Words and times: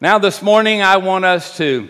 Now, 0.00 0.18
this 0.18 0.42
morning, 0.42 0.82
I 0.82 0.96
want 0.96 1.24
us 1.24 1.56
to 1.58 1.88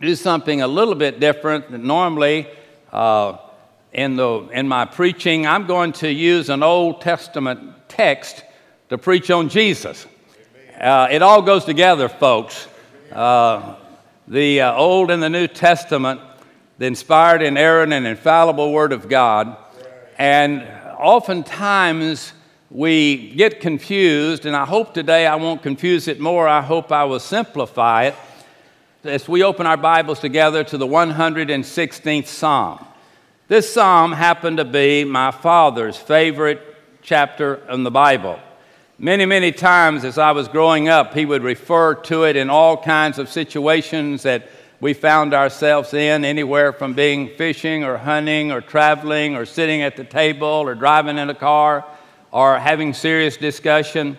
do 0.00 0.16
something 0.16 0.60
a 0.60 0.66
little 0.66 0.96
bit 0.96 1.20
different 1.20 1.70
than 1.70 1.86
normally. 1.86 2.48
Uh, 2.90 3.38
in, 3.92 4.16
the, 4.16 4.48
in 4.52 4.66
my 4.66 4.86
preaching, 4.86 5.46
I'm 5.46 5.68
going 5.68 5.92
to 5.94 6.10
use 6.10 6.50
an 6.50 6.64
Old 6.64 7.00
Testament 7.00 7.74
text 7.86 8.42
to 8.88 8.98
preach 8.98 9.30
on 9.30 9.48
Jesus. 9.48 10.04
Uh, 10.80 11.06
it 11.12 11.22
all 11.22 11.42
goes 11.42 11.64
together, 11.64 12.08
folks. 12.08 12.66
Uh, 13.12 13.76
the 14.26 14.62
uh, 14.62 14.74
Old 14.74 15.12
and 15.12 15.22
the 15.22 15.30
New 15.30 15.46
Testament, 15.46 16.20
the 16.78 16.86
inspired, 16.86 17.40
inerrant, 17.40 17.92
and 17.92 18.04
infallible 18.04 18.72
Word 18.72 18.92
of 18.92 19.08
God. 19.08 19.56
And 20.18 20.66
oftentimes, 20.98 22.32
we 22.72 23.34
get 23.34 23.60
confused, 23.60 24.46
and 24.46 24.56
I 24.56 24.64
hope 24.64 24.94
today 24.94 25.26
I 25.26 25.36
won't 25.36 25.62
confuse 25.62 26.08
it 26.08 26.18
more. 26.18 26.48
I 26.48 26.62
hope 26.62 26.90
I 26.90 27.04
will 27.04 27.20
simplify 27.20 28.04
it 28.04 28.14
as 29.04 29.28
we 29.28 29.42
open 29.42 29.66
our 29.66 29.76
Bibles 29.76 30.20
together 30.20 30.64
to 30.64 30.78
the 30.78 30.86
116th 30.86 32.26
Psalm. 32.26 32.82
This 33.48 33.70
psalm 33.70 34.12
happened 34.12 34.56
to 34.56 34.64
be 34.64 35.04
my 35.04 35.32
father's 35.32 35.98
favorite 35.98 36.62
chapter 37.02 37.56
in 37.68 37.82
the 37.82 37.90
Bible. 37.90 38.40
Many, 38.98 39.26
many 39.26 39.52
times 39.52 40.02
as 40.02 40.16
I 40.16 40.30
was 40.30 40.48
growing 40.48 40.88
up, 40.88 41.12
he 41.12 41.26
would 41.26 41.42
refer 41.42 41.94
to 41.94 42.24
it 42.24 42.36
in 42.36 42.48
all 42.48 42.82
kinds 42.82 43.18
of 43.18 43.28
situations 43.28 44.22
that 44.22 44.48
we 44.80 44.94
found 44.94 45.34
ourselves 45.34 45.92
in, 45.92 46.24
anywhere 46.24 46.72
from 46.72 46.94
being 46.94 47.28
fishing 47.36 47.84
or 47.84 47.98
hunting 47.98 48.50
or 48.50 48.62
traveling 48.62 49.36
or 49.36 49.44
sitting 49.44 49.82
at 49.82 49.98
the 49.98 50.04
table 50.04 50.48
or 50.48 50.74
driving 50.74 51.18
in 51.18 51.28
a 51.28 51.34
car 51.34 51.84
or 52.32 52.58
having 52.58 52.94
serious 52.94 53.36
discussion, 53.36 54.16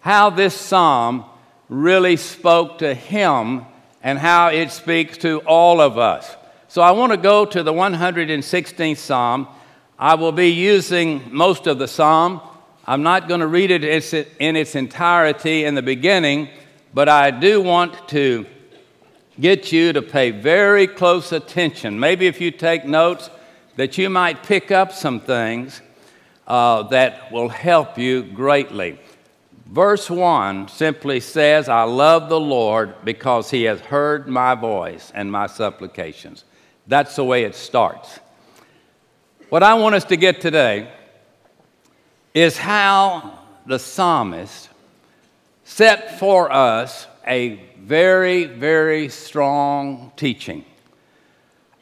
how 0.00 0.28
this 0.30 0.54
psalm 0.54 1.24
really 1.68 2.16
spoke 2.16 2.78
to 2.78 2.92
him 2.92 3.64
and 4.02 4.18
how 4.18 4.48
it 4.48 4.70
speaks 4.70 5.16
to 5.18 5.38
all 5.46 5.80
of 5.80 5.96
us. 5.96 6.36
So 6.68 6.82
I 6.82 6.90
want 6.90 7.12
to 7.12 7.18
go 7.18 7.46
to 7.46 7.62
the 7.62 7.72
116th 7.72 8.96
psalm. 8.96 9.46
I 9.98 10.16
will 10.16 10.32
be 10.32 10.48
using 10.48 11.22
most 11.30 11.66
of 11.66 11.78
the 11.78 11.86
psalm. 11.86 12.40
I'm 12.84 13.04
not 13.04 13.28
going 13.28 13.40
to 13.40 13.46
read 13.46 13.70
it 13.70 13.84
in 14.40 14.56
its 14.56 14.74
entirety 14.74 15.64
in 15.64 15.76
the 15.76 15.82
beginning, 15.82 16.48
but 16.92 17.08
I 17.08 17.30
do 17.30 17.60
want 17.60 18.08
to 18.08 18.44
get 19.38 19.70
you 19.70 19.92
to 19.92 20.02
pay 20.02 20.30
very 20.30 20.88
close 20.88 21.30
attention. 21.30 22.00
Maybe 22.00 22.26
if 22.26 22.40
you 22.40 22.50
take 22.50 22.84
notes, 22.84 23.30
that 23.76 23.96
you 23.96 24.10
might 24.10 24.42
pick 24.42 24.70
up 24.70 24.92
some 24.92 25.20
things 25.20 25.80
uh, 26.46 26.82
that 26.84 27.30
will 27.32 27.48
help 27.48 27.98
you 27.98 28.22
greatly. 28.22 28.98
Verse 29.66 30.10
1 30.10 30.68
simply 30.68 31.20
says, 31.20 31.68
I 31.68 31.84
love 31.84 32.28
the 32.28 32.40
Lord 32.40 32.94
because 33.04 33.50
he 33.50 33.62
has 33.64 33.80
heard 33.80 34.28
my 34.28 34.54
voice 34.54 35.10
and 35.14 35.32
my 35.32 35.46
supplications. 35.46 36.44
That's 36.86 37.16
the 37.16 37.24
way 37.24 37.44
it 37.44 37.54
starts. 37.54 38.20
What 39.48 39.62
I 39.62 39.74
want 39.74 39.94
us 39.94 40.04
to 40.04 40.16
get 40.16 40.40
today 40.40 40.92
is 42.34 42.56
how 42.58 43.38
the 43.66 43.78
psalmist 43.78 44.68
set 45.64 46.18
for 46.18 46.50
us 46.52 47.06
a 47.26 47.60
very, 47.78 48.44
very 48.44 49.08
strong 49.08 50.12
teaching. 50.16 50.64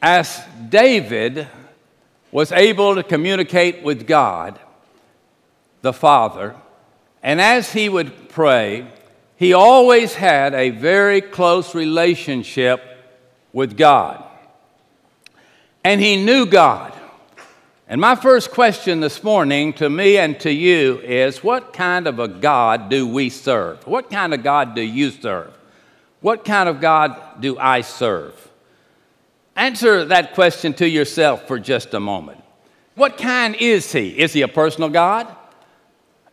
As 0.01 0.41
David 0.69 1.47
was 2.31 2.51
able 2.51 2.95
to 2.95 3.03
communicate 3.03 3.83
with 3.83 4.07
God, 4.07 4.59
the 5.81 5.93
Father, 5.93 6.55
and 7.23 7.39
as 7.39 7.71
he 7.71 7.89
would 7.89 8.29
pray, 8.29 8.87
he 9.35 9.53
always 9.53 10.13
had 10.13 10.53
a 10.53 10.69
very 10.69 11.21
close 11.21 11.75
relationship 11.75 12.81
with 13.53 13.77
God. 13.77 14.23
And 15.83 15.99
he 15.99 16.23
knew 16.23 16.45
God. 16.45 16.93
And 17.87 17.99
my 17.99 18.15
first 18.15 18.51
question 18.51 19.01
this 19.01 19.23
morning 19.23 19.73
to 19.73 19.89
me 19.89 20.17
and 20.17 20.39
to 20.41 20.51
you 20.51 20.99
is 20.99 21.43
what 21.43 21.73
kind 21.73 22.07
of 22.07 22.19
a 22.19 22.27
God 22.27 22.89
do 22.89 23.07
we 23.07 23.29
serve? 23.29 23.85
What 23.85 24.09
kind 24.09 24.33
of 24.33 24.43
God 24.43 24.75
do 24.75 24.81
you 24.81 25.11
serve? 25.11 25.51
What 26.21 26.45
kind 26.45 26.69
of 26.69 26.79
God 26.79 27.41
do 27.41 27.57
I 27.57 27.81
serve? 27.81 28.50
Answer 29.55 30.05
that 30.05 30.33
question 30.33 30.73
to 30.75 30.87
yourself 30.87 31.47
for 31.47 31.59
just 31.59 31.93
a 31.93 31.99
moment. 31.99 32.41
What 32.95 33.17
kind 33.17 33.55
is 33.55 33.91
he? 33.91 34.09
Is 34.19 34.33
he 34.33 34.41
a 34.41 34.47
personal 34.47 34.89
God? 34.89 35.27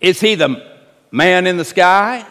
Is 0.00 0.20
he 0.20 0.34
the 0.34 0.78
man 1.10 1.46
in 1.46 1.56
the 1.56 1.64
sky? 1.64 2.26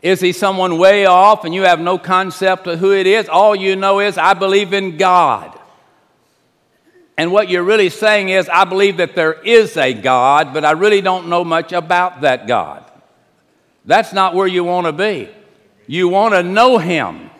Is 0.00 0.20
he 0.20 0.32
someone 0.32 0.78
way 0.78 1.06
off 1.06 1.44
and 1.44 1.54
you 1.54 1.62
have 1.62 1.80
no 1.80 1.98
concept 1.98 2.66
of 2.66 2.78
who 2.78 2.92
it 2.92 3.06
is? 3.06 3.28
All 3.28 3.54
you 3.54 3.76
know 3.76 4.00
is, 4.00 4.18
I 4.18 4.34
believe 4.34 4.72
in 4.72 4.96
God. 4.96 5.58
And 7.16 7.30
what 7.30 7.48
you're 7.48 7.62
really 7.62 7.90
saying 7.90 8.30
is, 8.30 8.48
I 8.48 8.64
believe 8.64 8.96
that 8.96 9.14
there 9.14 9.34
is 9.34 9.76
a 9.76 9.92
God, 9.92 10.52
but 10.52 10.64
I 10.64 10.72
really 10.72 11.00
don't 11.02 11.28
know 11.28 11.44
much 11.44 11.72
about 11.72 12.22
that 12.22 12.46
God. 12.46 12.84
That's 13.84 14.12
not 14.12 14.34
where 14.34 14.46
you 14.46 14.64
want 14.64 14.86
to 14.86 14.92
be. 14.92 15.28
You 15.86 16.08
want 16.08 16.34
to 16.34 16.42
know 16.42 16.78
Him. 16.78 17.30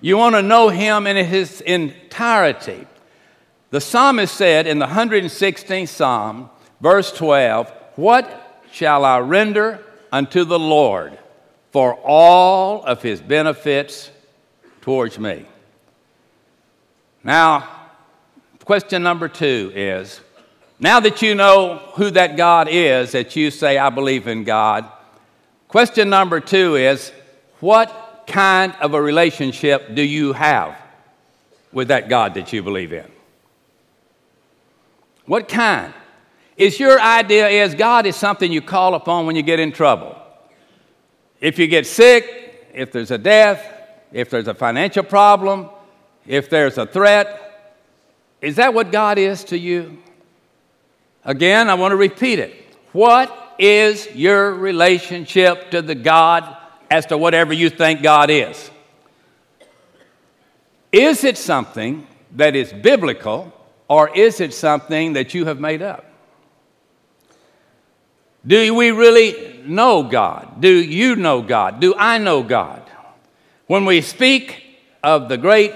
You 0.00 0.16
want 0.16 0.36
to 0.36 0.42
know 0.42 0.68
him 0.68 1.06
in 1.06 1.24
his 1.26 1.60
entirety. 1.60 2.86
The 3.70 3.80
psalmist 3.80 4.34
said 4.34 4.66
in 4.66 4.78
the 4.78 4.86
116th 4.86 5.88
Psalm, 5.88 6.50
verse 6.80 7.12
12, 7.12 7.70
What 7.96 8.62
shall 8.70 9.04
I 9.04 9.18
render 9.18 9.84
unto 10.12 10.44
the 10.44 10.58
Lord 10.58 11.18
for 11.72 11.94
all 11.94 12.82
of 12.84 13.02
his 13.02 13.20
benefits 13.20 14.10
towards 14.80 15.18
me? 15.18 15.46
Now, 17.24 17.68
question 18.64 19.02
number 19.02 19.28
two 19.28 19.72
is 19.74 20.20
now 20.78 21.00
that 21.00 21.20
you 21.22 21.34
know 21.34 21.78
who 21.94 22.10
that 22.10 22.36
God 22.36 22.68
is, 22.70 23.12
that 23.12 23.34
you 23.34 23.50
say, 23.50 23.76
I 23.76 23.90
believe 23.90 24.28
in 24.28 24.44
God, 24.44 24.88
question 25.66 26.08
number 26.08 26.38
two 26.38 26.76
is, 26.76 27.10
what 27.60 28.07
kind 28.28 28.74
of 28.80 28.94
a 28.94 29.02
relationship 29.02 29.94
do 29.94 30.02
you 30.02 30.32
have 30.34 30.76
with 31.72 31.88
that 31.88 32.08
God 32.08 32.34
that 32.34 32.52
you 32.52 32.62
believe 32.62 32.92
in? 32.92 33.10
What 35.26 35.48
kind? 35.48 35.92
Is 36.56 36.78
your 36.78 37.00
idea 37.00 37.48
is 37.48 37.74
God 37.74 38.06
is 38.06 38.16
something 38.16 38.50
you 38.50 38.62
call 38.62 38.94
upon 38.94 39.26
when 39.26 39.36
you 39.36 39.42
get 39.42 39.60
in 39.60 39.72
trouble? 39.72 40.16
If 41.40 41.58
you 41.58 41.66
get 41.66 41.86
sick, 41.86 42.68
if 42.74 42.92
there's 42.92 43.10
a 43.10 43.18
death, 43.18 43.64
if 44.12 44.30
there's 44.30 44.48
a 44.48 44.54
financial 44.54 45.02
problem, 45.02 45.70
if 46.26 46.50
there's 46.50 46.78
a 46.78 46.86
threat, 46.86 47.74
is 48.40 48.56
that 48.56 48.74
what 48.74 48.90
God 48.92 49.18
is 49.18 49.44
to 49.44 49.58
you? 49.58 49.98
Again, 51.24 51.68
I 51.68 51.74
want 51.74 51.92
to 51.92 51.96
repeat 51.96 52.38
it. 52.38 52.76
What 52.92 53.54
is 53.58 54.08
your 54.14 54.54
relationship 54.54 55.70
to 55.72 55.82
the 55.82 55.94
God 55.94 56.56
as 56.90 57.06
to 57.06 57.18
whatever 57.18 57.52
you 57.52 57.70
think 57.70 58.02
God 58.02 58.30
is. 58.30 58.70
Is 60.92 61.24
it 61.24 61.36
something 61.36 62.06
that 62.36 62.56
is 62.56 62.72
biblical 62.72 63.52
or 63.88 64.14
is 64.16 64.40
it 64.40 64.54
something 64.54 65.14
that 65.14 65.34
you 65.34 65.44
have 65.46 65.60
made 65.60 65.82
up? 65.82 66.04
Do 68.46 68.74
we 68.74 68.90
really 68.90 69.62
know 69.66 70.02
God? 70.02 70.60
Do 70.60 70.82
you 70.82 71.16
know 71.16 71.42
God? 71.42 71.80
Do 71.80 71.94
I 71.96 72.18
know 72.18 72.42
God? 72.42 72.82
When 73.66 73.84
we 73.84 74.00
speak 74.00 74.64
of 75.02 75.28
the 75.28 75.36
great 75.36 75.74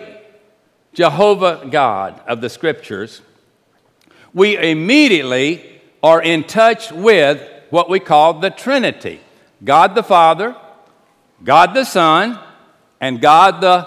Jehovah 0.95 1.69
God 1.71 2.21
of 2.27 2.41
the 2.41 2.49
scriptures, 2.49 3.21
we 4.33 4.57
immediately 4.57 5.81
are 6.03 6.23
in 6.23 6.45
touch 6.45 6.91
with 6.91 7.47
what 7.71 7.91
we 7.91 8.01
call 8.01 8.35
the 8.35 8.51
Trinity 8.51 9.21
God 9.63 9.95
the 9.95 10.03
Father, 10.03 10.57
God 11.45 11.75
the 11.75 11.85
Son, 11.85 12.39
and 13.01 13.21
God 13.21 13.61
the 13.61 13.81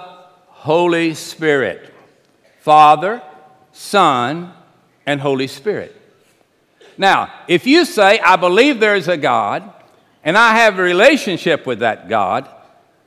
Holy 0.48 1.13
Spirit. 1.13 1.94
Father, 2.60 3.22
Son, 3.72 4.52
and 5.06 5.22
Holy 5.22 5.48
Spirit. 5.48 5.96
Now, 6.98 7.31
if 7.48 7.66
you 7.66 7.86
say, 7.86 8.19
I 8.19 8.36
believe 8.36 8.80
there's 8.80 9.07
a 9.07 9.18
God, 9.18 9.72
and 10.24 10.38
I 10.38 10.56
have 10.56 10.80
a 10.80 10.81
relationship 10.81 11.66
with 11.66 11.80
that 11.80 12.10
God, 12.10 12.50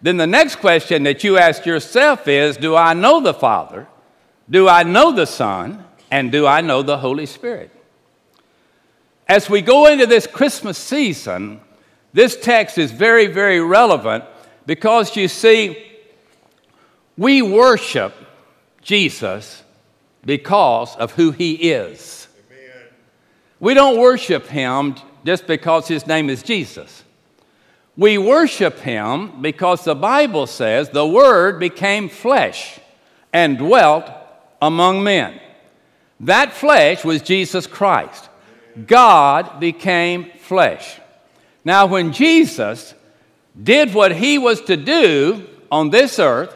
then 0.01 0.17
the 0.17 0.27
next 0.27 0.57
question 0.57 1.03
that 1.03 1.25
you 1.25 1.37
ask 1.37 1.67
yourself 1.67 2.29
is 2.29 2.57
Do 2.57 2.77
I 2.77 2.95
know 2.95 3.21
the 3.21 3.35
Father? 3.35 3.87
Do 4.49 4.69
I 4.69 4.83
know 4.83 5.13
the 5.13 5.27
Son? 5.27 5.85
And 6.11 6.33
do 6.33 6.47
I 6.47 6.63
know 6.63 6.81
the 6.83 6.99
Holy 6.99 7.27
Spirit? 7.27 7.71
As 9.27 9.51
we 9.51 9.61
go 9.61 9.87
into 9.87 10.07
this 10.07 10.27
Christmas 10.27 10.79
season, 10.79 11.61
this 12.15 12.35
text 12.35 12.79
is 12.79 12.91
very, 12.91 13.27
very 13.27 13.61
relevant 13.61 14.25
because 14.69 15.17
you 15.17 15.29
see, 15.29 15.83
we 17.17 17.41
worship 17.41 18.15
Jesus 18.83 19.63
because 20.27 20.95
of 20.97 21.13
who 21.13 21.31
he 21.31 21.71
is. 21.71 22.29
Amen. 22.51 22.89
We 23.61 23.73
don't 23.73 23.99
worship 23.99 24.47
him 24.47 24.97
just 25.25 25.47
because 25.47 25.89
his 25.89 26.07
name 26.07 26.29
is 26.29 26.43
Jesus. 26.43 27.03
We 27.97 28.19
worship 28.19 28.79
him 28.81 29.41
because 29.41 29.85
the 29.85 29.95
Bible 29.95 30.47
says 30.47 30.91
the 30.91 31.07
Word 31.07 31.59
became 31.59 32.11
flesh 32.11 32.79
and 33.33 33.57
dwelt 33.57 34.11
among 34.61 35.03
men. 35.03 35.41
That 36.21 36.53
flesh 36.53 37.07
was 37.07 37.23
Jesus 37.23 37.67
Christ. 37.67 38.29
God 38.87 39.61
became 39.61 40.31
flesh. 40.41 41.01
Now, 41.65 41.87
when 41.87 42.13
Jesus 42.13 42.93
did 43.63 43.95
what 43.95 44.15
he 44.15 44.39
was 44.39 44.61
to 44.63 44.77
do 44.77 45.47
on 45.71 45.91
this 45.91 46.19
earth, 46.19 46.55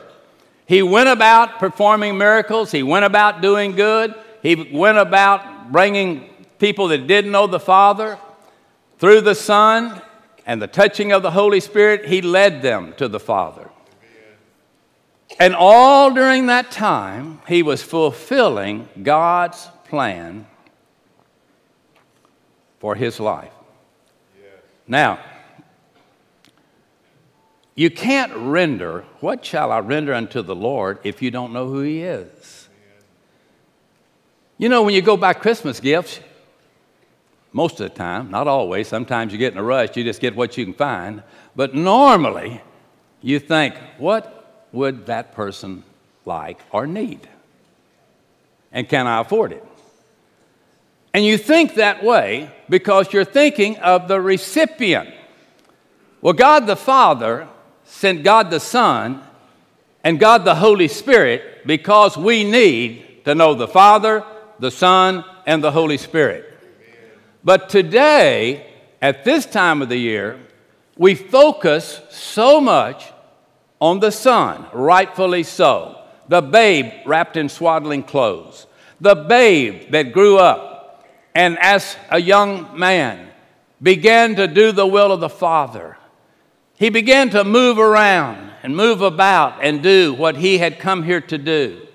he 0.66 0.82
went 0.82 1.08
about 1.08 1.58
performing 1.58 2.16
miracles, 2.16 2.70
he 2.70 2.82
went 2.82 3.04
about 3.04 3.40
doing 3.40 3.72
good, 3.72 4.14
he 4.43 4.70
went 4.72 4.99
about 4.99 5.72
bringing 5.72 6.28
people 6.58 6.88
that 6.88 7.06
didn't 7.06 7.32
know 7.32 7.46
the 7.46 7.60
Father 7.60 8.19
through 8.99 9.20
the 9.20 9.34
Son 9.34 10.00
and 10.46 10.62
the 10.62 10.66
touching 10.66 11.12
of 11.12 11.22
the 11.22 11.31
Holy 11.32 11.60
Spirit, 11.60 12.06
he 12.06 12.22
led 12.22 12.62
them 12.62 12.94
to 12.96 13.08
the 13.08 13.20
Father. 13.20 13.69
And 15.38 15.55
all 15.55 16.12
during 16.12 16.46
that 16.46 16.70
time, 16.70 17.40
he 17.48 17.62
was 17.62 17.82
fulfilling 17.82 18.88
God's 19.02 19.69
plan 19.88 20.46
for 22.81 22.94
his 22.94 23.19
life. 23.19 23.52
Now, 24.87 25.20
you 27.74 27.90
can't 27.90 28.32
render, 28.34 29.04
what 29.20 29.44
shall 29.44 29.72
I 29.72 29.78
render 29.78 30.12
unto 30.12 30.42
the 30.42 30.54
Lord 30.54 30.98
if 31.04 31.22
you 31.22 31.30
don't 31.30 31.52
know 31.52 31.69
who 31.69 31.80
he 31.80 32.02
is? 32.02 32.69
You 34.58 34.69
know, 34.69 34.82
when 34.82 34.94
you 34.94 35.02
go 35.02 35.16
buy 35.16 35.32
Christmas 35.32 35.80
gifts, 35.80 36.20
most 37.52 37.80
of 37.80 37.90
the 37.90 37.96
time, 37.96 38.30
not 38.30 38.46
always, 38.46 38.88
sometimes 38.88 39.32
you 39.32 39.38
get 39.38 39.52
in 39.52 39.58
a 39.58 39.62
rush, 39.62 39.96
you 39.96 40.04
just 40.04 40.20
get 40.20 40.36
what 40.36 40.56
you 40.56 40.64
can 40.64 40.74
find. 40.74 41.22
But 41.56 41.74
normally, 41.74 42.60
you 43.20 43.38
think, 43.38 43.74
what 43.98 44.66
would 44.72 45.06
that 45.06 45.32
person 45.32 45.82
like 46.24 46.60
or 46.70 46.86
need? 46.86 47.28
And 48.70 48.88
can 48.88 49.06
I 49.06 49.20
afford 49.20 49.52
it? 49.52 49.64
And 51.14 51.24
you 51.24 51.36
think 51.36 51.74
that 51.74 52.02
way 52.02 52.50
because 52.69 53.12
you're 53.12 53.24
thinking 53.24 53.76
of 53.78 54.08
the 54.08 54.20
recipient. 54.20 55.10
Well, 56.22 56.32
God 56.32 56.66
the 56.66 56.76
Father 56.76 57.48
sent 57.92 58.24
God 58.24 58.50
the 58.50 58.58
Son 58.58 59.22
and 60.02 60.18
God 60.18 60.44
the 60.44 60.54
Holy 60.54 60.88
Spirit 60.88 61.66
because 61.66 62.16
we 62.16 62.42
need 62.42 63.24
to 63.26 63.34
know 63.34 63.54
the 63.54 63.68
Father, 63.68 64.24
the 64.58 64.70
Son, 64.70 65.24
and 65.46 65.62
the 65.62 65.70
Holy 65.70 65.98
Spirit. 65.98 66.58
But 67.44 67.68
today, 67.68 68.66
at 69.00 69.24
this 69.24 69.44
time 69.44 69.82
of 69.82 69.90
the 69.90 69.98
year, 69.98 70.40
we 70.96 71.14
focus 71.14 72.00
so 72.10 72.60
much 72.60 73.12
on 73.78 74.00
the 74.00 74.10
Son, 74.10 74.66
rightfully 74.72 75.42
so. 75.42 76.00
The 76.28 76.40
babe 76.40 76.90
wrapped 77.04 77.36
in 77.36 77.50
swaddling 77.50 78.04
clothes, 78.04 78.66
the 79.00 79.14
babe 79.14 79.90
that 79.90 80.12
grew 80.12 80.38
up 80.38 81.04
and, 81.34 81.58
as 81.60 81.96
a 82.10 82.20
young 82.20 82.78
man, 82.78 83.28
began 83.82 84.34
to 84.36 84.48
do 84.48 84.72
the 84.72 84.86
will 84.86 85.12
of 85.12 85.20
the 85.20 85.28
Father. 85.28 85.98
He 86.82 86.90
began 86.90 87.31
to 87.31 87.44
move 87.44 87.79
around 87.79 88.50
and 88.64 88.75
move 88.75 89.02
about 89.02 89.62
and 89.62 89.84
do 89.84 90.14
what 90.14 90.37
he 90.37 90.58
had 90.58 90.81
come 90.81 91.05
here 91.05 91.20
to 91.20 91.38
do. 91.38 91.87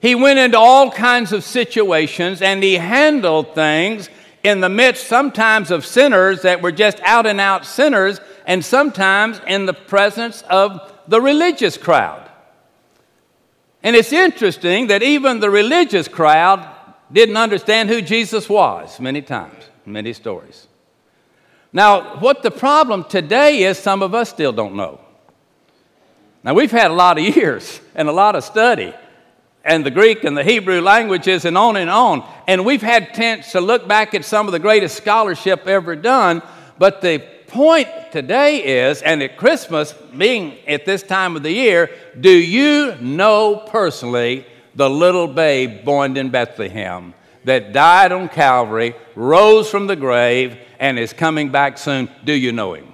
He 0.00 0.16
went 0.16 0.40
into 0.40 0.58
all 0.58 0.90
kinds 0.90 1.30
of 1.30 1.44
situations 1.44 2.42
and 2.42 2.60
he 2.60 2.74
handled 2.74 3.54
things 3.54 4.10
in 4.42 4.62
the 4.62 4.68
midst 4.68 5.06
sometimes 5.06 5.70
of 5.70 5.86
sinners 5.86 6.42
that 6.42 6.60
were 6.60 6.72
just 6.72 6.98
out 7.02 7.24
and 7.24 7.40
out 7.40 7.64
sinners, 7.64 8.20
and 8.48 8.64
sometimes 8.64 9.40
in 9.46 9.64
the 9.64 9.72
presence 9.72 10.42
of 10.50 10.92
the 11.06 11.20
religious 11.20 11.76
crowd. 11.76 12.28
And 13.84 13.94
it's 13.94 14.12
interesting 14.12 14.88
that 14.88 15.04
even 15.04 15.38
the 15.38 15.50
religious 15.50 16.08
crowd 16.08 16.68
didn't 17.12 17.36
understand 17.36 17.90
who 17.90 18.02
Jesus 18.02 18.48
was 18.48 18.98
many 18.98 19.22
times, 19.22 19.62
many 19.84 20.12
stories. 20.12 20.66
Now, 21.76 22.16
what 22.20 22.42
the 22.42 22.50
problem 22.50 23.04
today 23.04 23.64
is, 23.64 23.78
some 23.78 24.00
of 24.00 24.14
us 24.14 24.30
still 24.30 24.50
don't 24.50 24.76
know. 24.76 24.98
Now, 26.42 26.54
we've 26.54 26.70
had 26.70 26.90
a 26.90 26.94
lot 26.94 27.18
of 27.18 27.36
years 27.36 27.82
and 27.94 28.08
a 28.08 28.12
lot 28.12 28.34
of 28.34 28.44
study 28.44 28.94
and 29.62 29.84
the 29.84 29.90
Greek 29.90 30.24
and 30.24 30.34
the 30.34 30.42
Hebrew 30.42 30.80
languages 30.80 31.44
and 31.44 31.58
on 31.58 31.76
and 31.76 31.90
on. 31.90 32.26
And 32.48 32.64
we've 32.64 32.80
had 32.80 33.12
chance 33.12 33.52
to 33.52 33.60
look 33.60 33.86
back 33.86 34.14
at 34.14 34.24
some 34.24 34.46
of 34.46 34.52
the 34.52 34.58
greatest 34.58 34.96
scholarship 34.96 35.66
ever 35.66 35.94
done. 35.94 36.40
But 36.78 37.02
the 37.02 37.22
point 37.46 37.88
today 38.10 38.86
is, 38.88 39.02
and 39.02 39.22
at 39.22 39.36
Christmas, 39.36 39.92
being 40.16 40.56
at 40.66 40.86
this 40.86 41.02
time 41.02 41.36
of 41.36 41.42
the 41.42 41.52
year, 41.52 41.90
do 42.18 42.30
you 42.30 42.94
know 43.02 43.56
personally 43.68 44.46
the 44.74 44.88
little 44.88 45.28
babe 45.28 45.84
born 45.84 46.16
in 46.16 46.30
Bethlehem 46.30 47.12
that 47.46 47.72
died 47.72 48.10
on 48.10 48.28
Calvary, 48.28 48.94
rose 49.14 49.70
from 49.70 49.86
the 49.86 49.94
grave, 49.94 50.58
and 50.80 50.98
is 50.98 51.12
coming 51.12 51.50
back 51.50 51.78
soon? 51.78 52.10
Do 52.24 52.32
you 52.32 52.50
know 52.50 52.74
him? 52.74 52.92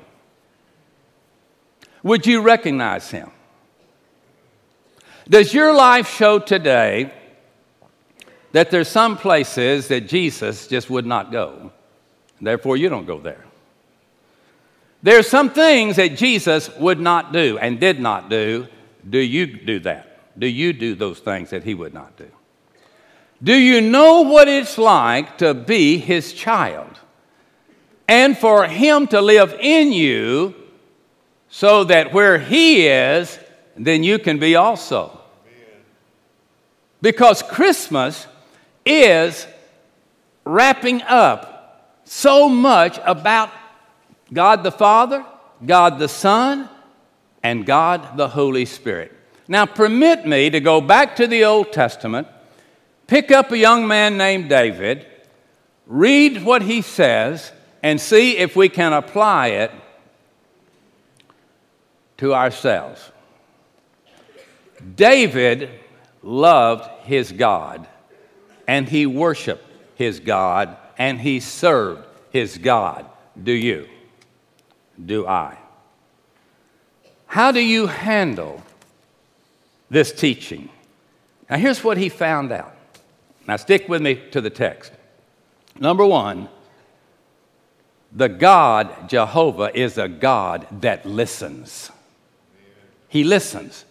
Would 2.02 2.26
you 2.26 2.43
recognize 2.43 3.10
him? 3.10 3.31
Does 5.26 5.54
your 5.54 5.72
life 5.72 6.06
show 6.06 6.38
today 6.38 7.10
that 8.52 8.70
there's 8.70 8.88
some 8.88 9.16
places 9.16 9.88
that 9.88 10.06
Jesus 10.06 10.66
just 10.66 10.90
would 10.90 11.06
not 11.06 11.32
go? 11.32 11.72
Therefore, 12.38 12.76
you 12.76 12.90
don't 12.90 13.06
go 13.06 13.20
there. 13.20 13.44
There 15.02 15.19
are 15.19 15.22
some 15.22 15.48
things 15.48 15.96
that 15.96 16.19
Jesus 16.19 16.69
would 16.76 17.00
not 17.00 17.32
do 17.32 17.56
and 17.56 17.81
did 17.81 18.00
not 18.00 18.28
do. 18.28 18.69
Do 19.08 19.19
you 19.19 19.46
do 19.46 19.81
that? 19.81 20.38
Do 20.38 20.46
you 20.46 20.75
do 20.75 20.94
those 20.94 21.20
things 21.20 21.50
that 21.50 21.64
he 21.64 21.72
would 21.72 21.94
not 21.94 22.19
do? 22.19 22.31
Do 23.42 23.54
you 23.54 23.80
know 23.80 24.22
what 24.22 24.48
it's 24.48 24.78
like 24.78 25.38
to 25.38 25.52
be 25.52 25.98
his 25.98 26.32
child? 26.32 27.00
And 28.06 28.36
for 28.36 28.66
him 28.66 29.06
to 29.08 29.20
live 29.20 29.56
in 29.58 29.92
you 29.92 30.54
so 31.48 31.84
that 31.84 32.12
where 32.12 32.38
he 32.38 32.86
is, 32.86 33.38
then 33.76 34.04
you 34.04 34.18
can 34.18 34.38
be 34.38 34.54
also. 34.54 35.18
Because 37.00 37.42
Christmas 37.42 38.26
is 38.86 39.46
wrapping 40.44 41.02
up 41.02 41.98
so 42.04 42.48
much 42.48 42.98
about 43.04 43.50
God 44.32 44.62
the 44.62 44.72
Father, 44.72 45.24
God 45.64 45.98
the 45.98 46.08
Son, 46.08 46.68
and 47.42 47.66
God 47.66 48.16
the 48.16 48.28
Holy 48.28 48.64
Spirit. 48.64 49.12
Now, 49.48 49.66
permit 49.66 50.26
me 50.26 50.48
to 50.50 50.60
go 50.60 50.81
back 50.81 51.17
to 51.17 51.26
the 51.26 51.44
Old 51.44 51.72
Testament, 51.72 52.28
pick 53.12 53.31
up 53.31 53.52
a 53.52 53.58
young 53.58 53.86
man 53.86 54.16
named 54.16 54.48
David, 54.48 55.04
read 55.86 56.42
what 56.42 56.62
he 56.62 56.81
says, 56.81 57.52
and 57.82 58.00
see 58.00 58.38
if 58.38 58.56
we 58.56 58.70
can 58.70 58.94
apply 58.94 59.48
it 59.48 59.70
to 62.16 62.32
ourselves. 62.32 63.12
David 64.96 65.69
loved 66.22 66.88
his 67.02 67.31
God 67.32 67.86
and 68.66 68.88
he 68.88 69.04
worshiped 69.04 69.66
his 69.94 70.19
God 70.19 70.74
and 70.96 71.20
he 71.20 71.38
served 71.38 72.06
his 72.31 72.56
God. 72.56 73.04
Do 73.42 73.52
you? 73.52 73.90
Do 75.04 75.26
I? 75.26 75.58
How 77.26 77.52
do 77.52 77.60
you 77.60 77.88
handle 77.88 78.62
this 79.90 80.12
teaching? 80.12 80.70
Now, 81.50 81.58
here's 81.58 81.84
what 81.84 81.98
he 81.98 82.08
found 82.08 82.52
out. 82.52 82.71
Now, 83.46 83.56
stick 83.56 83.89
with 83.89 84.03
me 84.03 84.15
to 84.31 84.41
the 84.41 84.51
text. 84.51 84.93
Number 85.79 86.06
one, 86.06 86.49
the 88.13 88.29
God, 88.29 89.08
Jehovah, 89.08 89.77
is 89.77 89.99
a 89.99 90.08
God 90.08 90.67
that 90.82 91.06
listens. 91.06 91.91
He 93.08 93.25
listens. 93.25 93.84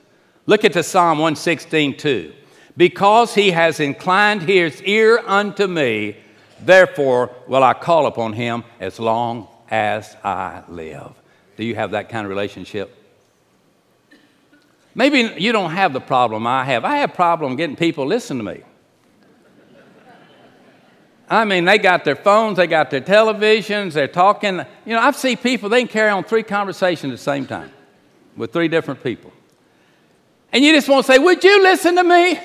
Look 0.46 0.64
at 0.64 0.74
the 0.74 0.84
Psalm 0.84 1.18
116, 1.18 1.98
2. 1.98 2.34
Because 2.78 3.36
he 3.36 3.52
has 3.52 3.80
inclined 3.80 4.44
his 4.44 4.82
ear 4.84 5.22
unto 5.26 5.68
me, 5.68 6.18
therefore 6.62 7.32
will 7.48 7.64
I 7.64 7.74
call 7.74 8.06
upon 8.06 8.34
him 8.34 8.64
as 8.80 9.00
long 9.00 9.48
as 9.70 10.16
I 10.24 10.64
live. 10.70 11.12
Do 11.58 11.66
you 11.66 11.76
have 11.76 11.92
that 11.92 12.10
kind 12.10 12.26
of 12.26 12.30
relationship? 12.30 12.96
Maybe 14.94 15.34
you 15.38 15.52
don't 15.52 15.72
have 15.72 15.94
the 15.94 16.02
problem 16.02 16.46
I 16.46 16.66
have. 16.66 16.84
I 16.86 16.98
have 16.98 17.12
a 17.12 17.14
problem 17.14 17.56
getting 17.56 17.76
people 17.76 18.06
to 18.06 18.10
listen 18.10 18.38
to 18.38 18.44
me. 18.44 18.62
I 21.32 21.46
mean, 21.46 21.64
they 21.64 21.78
got 21.78 22.04
their 22.04 22.18
phones, 22.18 22.58
they 22.58 22.68
got 22.68 22.92
their 22.92 23.00
televisions, 23.00 23.94
they're 23.94 24.10
talking. 24.10 24.58
You 24.86 24.94
know, 24.94 25.00
I've 25.00 25.16
seen 25.16 25.38
people, 25.38 25.70
they 25.70 25.80
can 25.80 25.88
carry 25.88 26.10
on 26.10 26.26
three 26.26 26.44
conversations 26.44 27.10
at 27.10 27.18
the 27.18 27.24
same 27.24 27.48
time 27.48 27.72
with 28.36 28.52
three 28.52 28.68
different 28.68 29.02
people. 29.02 29.32
And 30.52 30.62
you 30.62 30.74
just 30.74 30.90
want 30.90 31.06
to 31.06 31.14
say, 31.14 31.20
Would 31.20 31.42
you 31.42 31.64
listen 31.64 31.96
to 31.96 32.04
me? 32.04 32.38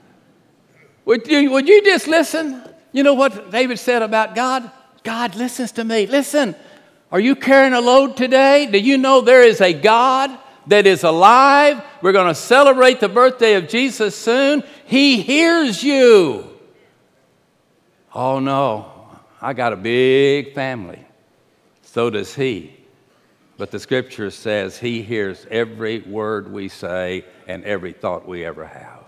would, 1.04 1.28
you, 1.28 1.50
would 1.50 1.68
you 1.68 1.84
just 1.84 2.08
listen? 2.08 2.62
You 2.90 3.02
know 3.02 3.12
what 3.12 3.50
David 3.50 3.78
said 3.78 4.00
about 4.00 4.34
God? 4.34 4.70
God 5.04 5.36
listens 5.36 5.72
to 5.72 5.84
me. 5.84 6.06
Listen, 6.06 6.56
Are 7.12 7.20
you 7.20 7.36
carrying 7.36 7.74
a 7.74 7.82
load 7.82 8.16
today? 8.16 8.64
Do 8.64 8.78
you 8.78 8.96
know 8.96 9.20
there 9.20 9.42
is 9.42 9.60
a 9.60 9.74
God 9.74 10.30
that 10.68 10.86
is 10.86 11.04
alive? 11.04 11.84
We're 12.00 12.12
going 12.12 12.28
to 12.28 12.34
celebrate 12.34 13.00
the 13.00 13.10
birthday 13.10 13.56
of 13.56 13.68
Jesus 13.68 14.16
soon. 14.16 14.64
He 14.86 15.20
hears 15.20 15.84
you. 15.84 16.55
Oh 18.18 18.38
no, 18.38 18.90
I 19.42 19.52
got 19.52 19.74
a 19.74 19.76
big 19.76 20.54
family. 20.54 21.04
So 21.82 22.08
does 22.08 22.34
he. 22.34 22.74
But 23.58 23.70
the 23.70 23.78
scripture 23.78 24.30
says 24.30 24.78
he 24.78 25.02
hears 25.02 25.46
every 25.50 26.00
word 26.00 26.50
we 26.50 26.70
say 26.70 27.26
and 27.46 27.62
every 27.64 27.92
thought 27.92 28.26
we 28.26 28.42
ever 28.42 28.66
have. 28.66 29.04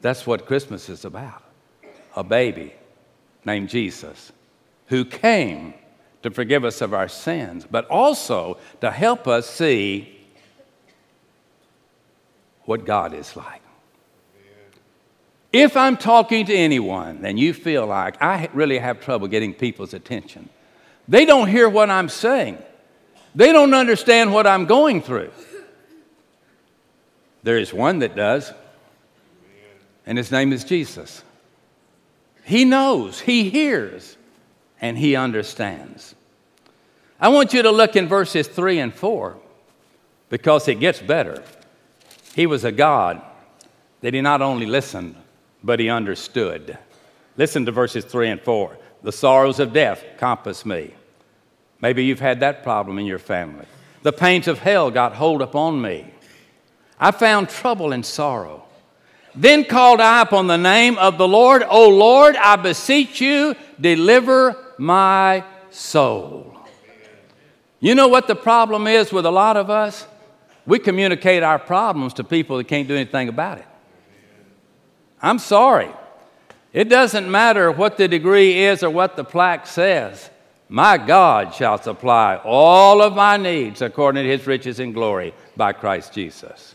That's 0.00 0.26
what 0.26 0.44
Christmas 0.46 0.88
is 0.88 1.04
about 1.04 1.40
a 2.16 2.24
baby 2.24 2.74
named 3.44 3.68
Jesus 3.68 4.32
who 4.86 5.04
came 5.04 5.72
to 6.24 6.32
forgive 6.32 6.64
us 6.64 6.80
of 6.80 6.92
our 6.92 7.08
sins, 7.08 7.64
but 7.70 7.86
also 7.86 8.58
to 8.80 8.90
help 8.90 9.28
us 9.28 9.48
see 9.48 10.18
what 12.64 12.84
God 12.84 13.14
is 13.14 13.36
like. 13.36 13.62
If 15.56 15.74
I'm 15.74 15.96
talking 15.96 16.44
to 16.44 16.54
anyone 16.54 17.24
and 17.24 17.40
you 17.40 17.54
feel 17.54 17.86
like 17.86 18.20
I 18.22 18.50
really 18.52 18.76
have 18.76 19.00
trouble 19.00 19.26
getting 19.26 19.54
people's 19.54 19.94
attention, 19.94 20.50
they 21.08 21.24
don't 21.24 21.48
hear 21.48 21.66
what 21.66 21.88
I'm 21.88 22.10
saying. 22.10 22.58
They 23.34 23.52
don't 23.52 23.72
understand 23.72 24.34
what 24.34 24.46
I'm 24.46 24.66
going 24.66 25.00
through. 25.00 25.30
There 27.42 27.56
is 27.56 27.72
one 27.72 28.00
that 28.00 28.14
does, 28.14 28.52
and 30.04 30.18
his 30.18 30.30
name 30.30 30.52
is 30.52 30.62
Jesus. 30.62 31.24
He 32.44 32.66
knows, 32.66 33.18
he 33.18 33.48
hears, 33.48 34.18
and 34.82 34.98
he 34.98 35.16
understands. 35.16 36.14
I 37.18 37.30
want 37.30 37.54
you 37.54 37.62
to 37.62 37.70
look 37.70 37.96
in 37.96 38.08
verses 38.08 38.46
3 38.46 38.80
and 38.80 38.92
4 38.92 39.38
because 40.28 40.68
it 40.68 40.80
gets 40.80 41.00
better. 41.00 41.42
He 42.34 42.46
was 42.46 42.62
a 42.64 42.72
God 42.72 43.22
that 44.02 44.12
he 44.12 44.20
not 44.20 44.42
only 44.42 44.66
listened, 44.66 45.16
but 45.62 45.80
he 45.80 45.88
understood. 45.88 46.78
Listen 47.36 47.66
to 47.66 47.72
verses 47.72 48.04
3 48.04 48.30
and 48.30 48.40
4. 48.40 48.76
The 49.02 49.12
sorrows 49.12 49.60
of 49.60 49.72
death 49.72 50.04
compass 50.18 50.64
me. 50.64 50.94
Maybe 51.80 52.04
you've 52.04 52.20
had 52.20 52.40
that 52.40 52.62
problem 52.62 52.98
in 52.98 53.06
your 53.06 53.18
family. 53.18 53.66
The 54.02 54.12
pains 54.12 54.48
of 54.48 54.58
hell 54.58 54.90
got 54.90 55.14
hold 55.14 55.42
upon 55.42 55.80
me. 55.80 56.12
I 56.98 57.10
found 57.10 57.48
trouble 57.48 57.92
and 57.92 58.04
sorrow. 58.04 58.64
Then 59.34 59.64
called 59.64 60.00
I 60.00 60.22
upon 60.22 60.46
the 60.46 60.56
name 60.56 60.96
of 60.96 61.18
the 61.18 61.28
Lord, 61.28 61.62
O 61.68 61.90
Lord, 61.90 62.36
I 62.36 62.56
beseech 62.56 63.20
you, 63.20 63.54
deliver 63.78 64.56
my 64.78 65.44
soul. 65.70 66.56
You 67.80 67.94
know 67.94 68.08
what 68.08 68.26
the 68.26 68.34
problem 68.34 68.86
is 68.86 69.12
with 69.12 69.26
a 69.26 69.30
lot 69.30 69.58
of 69.58 69.68
us? 69.68 70.06
We 70.64 70.78
communicate 70.78 71.42
our 71.42 71.58
problems 71.58 72.14
to 72.14 72.24
people 72.24 72.56
that 72.56 72.64
can't 72.64 72.88
do 72.88 72.96
anything 72.96 73.28
about 73.28 73.58
it. 73.58 73.66
I'm 75.22 75.38
sorry. 75.38 75.90
It 76.72 76.88
doesn't 76.88 77.30
matter 77.30 77.70
what 77.70 77.96
the 77.96 78.06
degree 78.06 78.64
is 78.64 78.82
or 78.82 78.90
what 78.90 79.16
the 79.16 79.24
plaque 79.24 79.66
says. 79.66 80.30
My 80.68 80.98
God 80.98 81.54
shall 81.54 81.78
supply 81.78 82.36
all 82.36 83.00
of 83.00 83.14
my 83.14 83.36
needs 83.36 83.82
according 83.82 84.24
to 84.24 84.30
his 84.30 84.46
riches 84.46 84.80
and 84.80 84.92
glory 84.92 85.32
by 85.56 85.72
Christ 85.72 86.12
Jesus. 86.12 86.74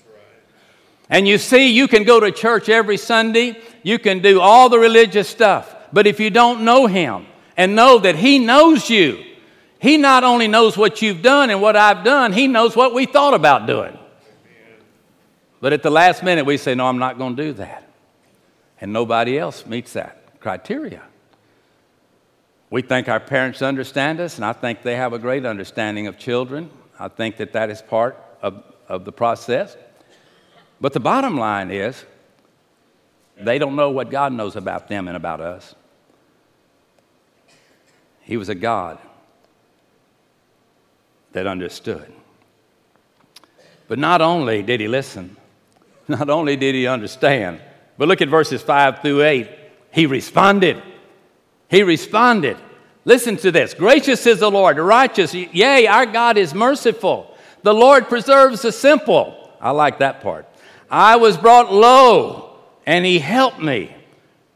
And 1.09 1.27
you 1.27 1.37
see, 1.37 1.67
you 1.67 1.89
can 1.89 2.05
go 2.05 2.21
to 2.21 2.31
church 2.31 2.69
every 2.69 2.95
Sunday, 2.95 3.61
you 3.83 3.99
can 3.99 4.19
do 4.19 4.39
all 4.39 4.69
the 4.69 4.79
religious 4.79 5.27
stuff, 5.27 5.75
but 5.91 6.07
if 6.07 6.21
you 6.21 6.29
don't 6.29 6.63
know 6.63 6.87
him 6.87 7.25
and 7.57 7.75
know 7.75 7.99
that 7.99 8.15
he 8.15 8.39
knows 8.39 8.89
you, 8.89 9.21
he 9.77 9.97
not 9.97 10.23
only 10.23 10.47
knows 10.47 10.77
what 10.77 11.01
you've 11.01 11.21
done 11.21 11.49
and 11.49 11.61
what 11.61 11.75
I've 11.75 12.05
done, 12.05 12.31
he 12.31 12.47
knows 12.47 12.75
what 12.75 12.93
we 12.93 13.05
thought 13.05 13.33
about 13.33 13.67
doing. 13.67 13.97
But 15.59 15.73
at 15.73 15.83
the 15.83 15.91
last 15.91 16.23
minute, 16.23 16.45
we 16.45 16.57
say, 16.57 16.75
No, 16.75 16.87
I'm 16.87 16.97
not 16.97 17.17
going 17.17 17.35
to 17.35 17.43
do 17.43 17.53
that. 17.53 17.90
And 18.81 18.91
nobody 18.91 19.37
else 19.37 19.65
meets 19.65 19.93
that 19.93 20.39
criteria. 20.41 21.03
We 22.71 22.81
think 22.81 23.07
our 23.07 23.19
parents 23.19 23.61
understand 23.61 24.19
us, 24.19 24.37
and 24.37 24.45
I 24.45 24.53
think 24.53 24.81
they 24.81 24.95
have 24.95 25.13
a 25.13 25.19
great 25.19 25.45
understanding 25.45 26.07
of 26.07 26.17
children. 26.17 26.71
I 26.97 27.09
think 27.09 27.37
that 27.37 27.53
that 27.53 27.69
is 27.69 27.81
part 27.81 28.17
of, 28.41 28.63
of 28.87 29.05
the 29.05 29.11
process. 29.11 29.77
But 30.79 30.93
the 30.93 30.99
bottom 30.99 31.37
line 31.37 31.69
is, 31.69 32.03
they 33.37 33.59
don't 33.59 33.75
know 33.75 33.91
what 33.91 34.09
God 34.09 34.33
knows 34.33 34.55
about 34.55 34.87
them 34.87 35.07
and 35.07 35.15
about 35.15 35.41
us. 35.41 35.75
He 38.21 38.37
was 38.37 38.49
a 38.49 38.55
God 38.55 38.97
that 41.33 41.45
understood. 41.45 42.11
But 43.87 43.99
not 43.99 44.21
only 44.21 44.63
did 44.63 44.79
he 44.79 44.87
listen, 44.87 45.35
not 46.07 46.29
only 46.29 46.55
did 46.55 46.73
he 46.73 46.87
understand, 46.87 47.61
but 48.01 48.07
look 48.07 48.21
at 48.23 48.29
verses 48.29 48.63
5 48.63 49.03
through 49.03 49.21
8. 49.21 49.47
He 49.91 50.07
responded. 50.07 50.81
He 51.69 51.83
responded. 51.83 52.57
Listen 53.05 53.37
to 53.37 53.51
this 53.51 53.75
Gracious 53.75 54.25
is 54.25 54.39
the 54.39 54.49
Lord, 54.49 54.77
righteous. 54.79 55.35
Yea, 55.35 55.85
our 55.85 56.07
God 56.07 56.35
is 56.35 56.55
merciful. 56.55 57.31
The 57.61 57.75
Lord 57.75 58.09
preserves 58.09 58.63
the 58.63 58.71
simple. 58.71 59.51
I 59.61 59.69
like 59.69 59.99
that 59.99 60.21
part. 60.21 60.47
I 60.89 61.17
was 61.17 61.37
brought 61.37 61.71
low, 61.71 62.57
and 62.87 63.05
he 63.05 63.19
helped 63.19 63.61
me. 63.61 63.95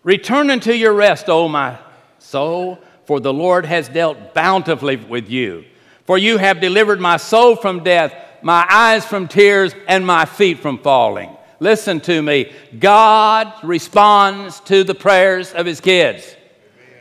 Return 0.02 0.50
unto 0.50 0.72
your 0.72 0.94
rest, 0.94 1.30
O 1.30 1.48
my 1.48 1.78
soul, 2.18 2.80
for 3.06 3.20
the 3.20 3.32
Lord 3.32 3.68
has 3.68 3.88
dealt 3.88 4.34
bountifully 4.34 4.96
with 4.96 5.30
you. 5.30 5.66
For 6.06 6.18
you 6.18 6.40
have 6.40 6.62
delivered 6.62 7.00
my 7.00 7.18
soul 7.18 7.56
from 7.56 7.84
death, 7.84 8.12
my 8.42 8.66
eyes 8.68 9.06
from 9.06 9.28
tears, 9.28 9.76
and 9.88 10.04
my 10.04 10.26
feet 10.26 10.62
from 10.62 10.80
falling. 10.80 11.38
Listen 11.66 12.00
to 12.02 12.22
me. 12.22 12.52
God 12.78 13.52
responds 13.64 14.60
to 14.62 14.84
the 14.84 14.94
prayers 14.94 15.52
of 15.52 15.66
his 15.66 15.82
kids. 15.82 16.36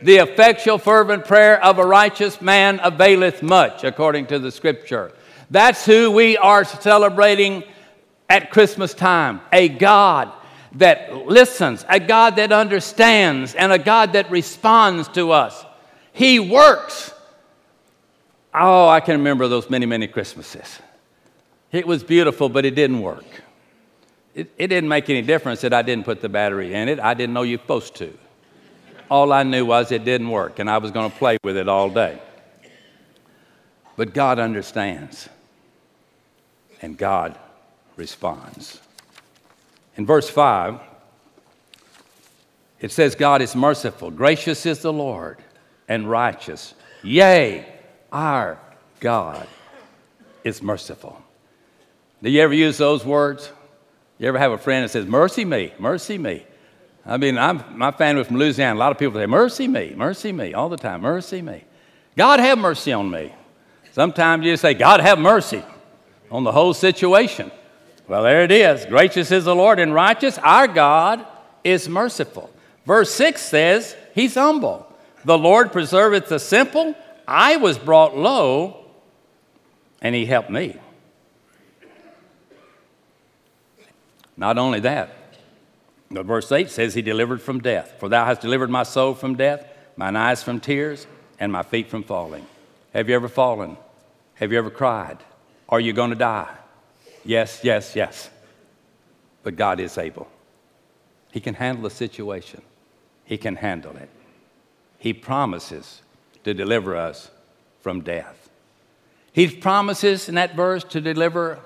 The 0.00 0.16
effectual, 0.16 0.78
fervent 0.78 1.26
prayer 1.26 1.62
of 1.62 1.78
a 1.78 1.84
righteous 1.84 2.40
man 2.40 2.80
availeth 2.82 3.42
much, 3.42 3.84
according 3.84 4.28
to 4.28 4.38
the 4.38 4.50
scripture. 4.50 5.12
That's 5.50 5.84
who 5.84 6.10
we 6.12 6.38
are 6.38 6.64
celebrating 6.64 7.64
at 8.30 8.50
Christmas 8.50 8.94
time 8.94 9.42
a 9.52 9.68
God 9.68 10.32
that 10.76 11.14
listens, 11.26 11.84
a 11.86 12.00
God 12.00 12.36
that 12.36 12.50
understands, 12.50 13.54
and 13.54 13.70
a 13.70 13.78
God 13.78 14.14
that 14.14 14.30
responds 14.30 15.08
to 15.08 15.32
us. 15.32 15.62
He 16.14 16.40
works. 16.40 17.12
Oh, 18.54 18.88
I 18.88 19.00
can 19.00 19.18
remember 19.18 19.46
those 19.46 19.68
many, 19.68 19.84
many 19.84 20.06
Christmases. 20.06 20.78
It 21.70 21.86
was 21.86 22.02
beautiful, 22.02 22.48
but 22.48 22.64
it 22.64 22.74
didn't 22.74 23.02
work. 23.02 23.43
It, 24.34 24.52
it 24.58 24.66
didn't 24.66 24.88
make 24.88 25.08
any 25.08 25.22
difference 25.22 25.60
that 25.60 25.72
I 25.72 25.82
didn't 25.82 26.04
put 26.04 26.20
the 26.20 26.28
battery 26.28 26.74
in 26.74 26.88
it. 26.88 26.98
I 26.98 27.14
didn't 27.14 27.34
know 27.34 27.42
you're 27.42 27.60
supposed 27.60 27.94
to. 27.96 28.12
All 29.10 29.32
I 29.32 29.42
knew 29.42 29.64
was 29.64 29.92
it 29.92 30.04
didn't 30.04 30.30
work, 30.30 30.58
and 30.58 30.68
I 30.68 30.78
was 30.78 30.90
going 30.90 31.10
to 31.10 31.16
play 31.16 31.38
with 31.44 31.56
it 31.56 31.68
all 31.68 31.88
day. 31.90 32.20
But 33.96 34.12
God 34.12 34.38
understands, 34.38 35.28
and 36.82 36.98
God 36.98 37.38
responds. 37.96 38.80
In 39.96 40.04
verse 40.04 40.28
5, 40.28 40.80
it 42.80 42.90
says, 42.90 43.14
God 43.14 43.40
is 43.40 43.54
merciful, 43.54 44.10
gracious 44.10 44.66
is 44.66 44.80
the 44.80 44.92
Lord, 44.92 45.38
and 45.88 46.10
righteous. 46.10 46.74
Yea, 47.02 47.66
our 48.10 48.58
God 48.98 49.46
is 50.42 50.60
merciful. 50.60 51.22
Do 52.22 52.30
you 52.30 52.40
ever 52.40 52.54
use 52.54 52.78
those 52.78 53.04
words? 53.04 53.52
You 54.18 54.28
ever 54.28 54.38
have 54.38 54.52
a 54.52 54.58
friend 54.58 54.84
that 54.84 54.90
says, 54.90 55.06
Mercy 55.06 55.44
me, 55.44 55.72
mercy 55.78 56.18
me? 56.18 56.46
I 57.06 57.16
mean, 57.16 57.36
I'm, 57.36 57.62
my 57.76 57.90
family 57.90 58.24
from 58.24 58.38
Louisiana. 58.38 58.78
A 58.78 58.80
lot 58.80 58.92
of 58.92 58.98
people 58.98 59.20
say, 59.20 59.26
Mercy 59.26 59.68
me, 59.68 59.94
mercy 59.96 60.32
me, 60.32 60.54
all 60.54 60.68
the 60.68 60.76
time, 60.76 61.02
mercy 61.02 61.42
me. 61.42 61.64
God 62.16 62.40
have 62.40 62.58
mercy 62.58 62.92
on 62.92 63.10
me. 63.10 63.34
Sometimes 63.92 64.44
you 64.44 64.52
just 64.52 64.62
say, 64.62 64.74
God 64.74 65.00
have 65.00 65.18
mercy 65.18 65.62
on 66.30 66.44
the 66.44 66.52
whole 66.52 66.74
situation. 66.74 67.50
Well, 68.06 68.22
there 68.22 68.42
it 68.42 68.52
is. 68.52 68.84
Gracious 68.86 69.30
is 69.30 69.44
the 69.44 69.54
Lord 69.54 69.78
and 69.78 69.94
righteous. 69.94 70.38
Our 70.38 70.68
God 70.68 71.26
is 71.62 71.88
merciful. 71.88 72.50
Verse 72.86 73.10
6 73.14 73.40
says, 73.40 73.96
He's 74.14 74.34
humble. 74.34 74.86
The 75.24 75.38
Lord 75.38 75.72
preserveth 75.72 76.28
the 76.28 76.38
simple. 76.38 76.94
I 77.26 77.56
was 77.56 77.78
brought 77.78 78.16
low, 78.16 78.84
and 80.02 80.14
He 80.14 80.26
helped 80.26 80.50
me. 80.50 80.78
Not 84.36 84.58
only 84.58 84.80
that, 84.80 85.14
but 86.10 86.26
verse 86.26 86.50
8 86.50 86.70
says, 86.70 86.94
He 86.94 87.02
delivered 87.02 87.42
from 87.42 87.60
death. 87.60 87.94
For 87.98 88.08
thou 88.08 88.24
hast 88.24 88.40
delivered 88.40 88.70
my 88.70 88.82
soul 88.82 89.14
from 89.14 89.36
death, 89.36 89.66
mine 89.96 90.16
eyes 90.16 90.42
from 90.42 90.60
tears, 90.60 91.06
and 91.38 91.50
my 91.50 91.62
feet 91.62 91.88
from 91.88 92.02
falling. 92.02 92.46
Have 92.92 93.08
you 93.08 93.14
ever 93.14 93.28
fallen? 93.28 93.76
Have 94.34 94.52
you 94.52 94.58
ever 94.58 94.70
cried? 94.70 95.18
Are 95.68 95.80
you 95.80 95.92
going 95.92 96.10
to 96.10 96.16
die? 96.16 96.52
Yes, 97.24 97.60
yes, 97.62 97.96
yes. 97.96 98.30
But 99.42 99.56
God 99.56 99.80
is 99.80 99.98
able. 99.98 100.28
He 101.32 101.40
can 101.40 101.54
handle 101.54 101.84
the 101.84 101.90
situation, 101.90 102.62
He 103.24 103.36
can 103.36 103.56
handle 103.56 103.96
it. 103.96 104.08
He 104.98 105.12
promises 105.12 106.02
to 106.44 106.54
deliver 106.54 106.96
us 106.96 107.30
from 107.80 108.00
death. 108.00 108.48
He 109.32 109.48
promises 109.48 110.28
in 110.28 110.36
that 110.36 110.54
verse 110.54 110.84
to 110.84 111.00
deliver 111.00 111.58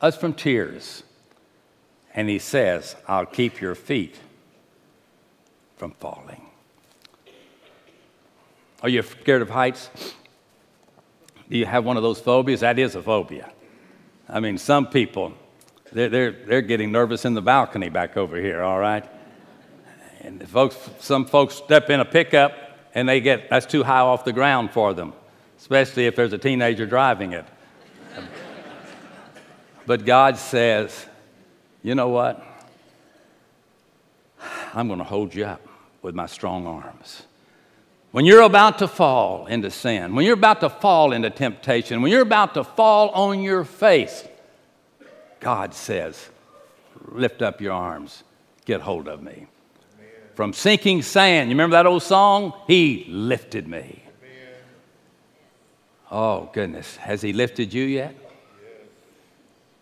us 0.00 0.16
from 0.16 0.32
tears. 0.32 1.02
And 2.14 2.28
he 2.28 2.38
says, 2.38 2.96
I'll 3.08 3.26
keep 3.26 3.60
your 3.60 3.74
feet 3.74 4.16
from 5.76 5.92
falling. 5.92 6.42
Are 8.82 8.88
you 8.88 9.02
scared 9.02 9.42
of 9.42 9.50
heights? 9.50 9.90
Do 11.48 11.56
you 11.56 11.66
have 11.66 11.84
one 11.84 11.96
of 11.96 12.02
those 12.02 12.20
phobias? 12.20 12.60
That 12.60 12.78
is 12.78 12.94
a 12.94 13.02
phobia. 13.02 13.52
I 14.28 14.40
mean, 14.40 14.58
some 14.58 14.86
people, 14.86 15.32
they're, 15.92 16.08
they're, 16.08 16.32
they're 16.32 16.62
getting 16.62 16.90
nervous 16.90 17.24
in 17.24 17.34
the 17.34 17.42
balcony 17.42 17.88
back 17.88 18.16
over 18.16 18.36
here, 18.36 18.62
all 18.62 18.78
right? 18.78 19.04
And 20.20 20.48
folks, 20.48 20.76
some 21.00 21.26
folks 21.26 21.54
step 21.54 21.90
in 21.90 22.00
a 22.00 22.04
pickup 22.04 22.54
and 22.94 23.08
they 23.08 23.20
get, 23.20 23.50
that's 23.50 23.66
too 23.66 23.82
high 23.82 24.00
off 24.00 24.24
the 24.24 24.32
ground 24.32 24.70
for 24.70 24.94
them, 24.94 25.12
especially 25.58 26.06
if 26.06 26.16
there's 26.16 26.32
a 26.32 26.38
teenager 26.38 26.86
driving 26.86 27.32
it. 27.32 27.44
but 29.86 30.04
God 30.04 30.36
says, 30.36 31.06
you 31.82 31.94
know 31.94 32.08
what? 32.08 32.44
I'm 34.74 34.86
going 34.86 34.98
to 34.98 35.04
hold 35.04 35.34
you 35.34 35.44
up 35.44 35.60
with 36.00 36.14
my 36.14 36.26
strong 36.26 36.66
arms. 36.66 37.22
When 38.10 38.26
you're 38.26 38.42
about 38.42 38.78
to 38.78 38.88
fall 38.88 39.46
into 39.46 39.70
sin, 39.70 40.14
when 40.14 40.24
you're 40.26 40.34
about 40.34 40.60
to 40.60 40.68
fall 40.68 41.12
into 41.12 41.30
temptation, 41.30 42.02
when 42.02 42.12
you're 42.12 42.22
about 42.22 42.54
to 42.54 42.64
fall 42.64 43.08
on 43.10 43.40
your 43.40 43.64
face, 43.64 44.26
God 45.40 45.74
says, 45.74 46.28
Lift 47.08 47.42
up 47.42 47.60
your 47.60 47.72
arms, 47.72 48.22
get 48.64 48.80
hold 48.80 49.08
of 49.08 49.22
me. 49.22 49.32
Amen. 49.32 49.46
From 50.34 50.52
sinking 50.52 51.02
sand, 51.02 51.50
you 51.50 51.54
remember 51.54 51.74
that 51.74 51.86
old 51.86 52.02
song? 52.02 52.52
He 52.66 53.06
lifted 53.08 53.66
me. 53.66 54.04
Amen. 54.22 54.54
Oh, 56.10 56.50
goodness. 56.52 56.96
Has 56.96 57.22
He 57.22 57.32
lifted 57.32 57.74
you 57.74 57.84
yet? 57.84 58.14
Yes. 58.14 58.88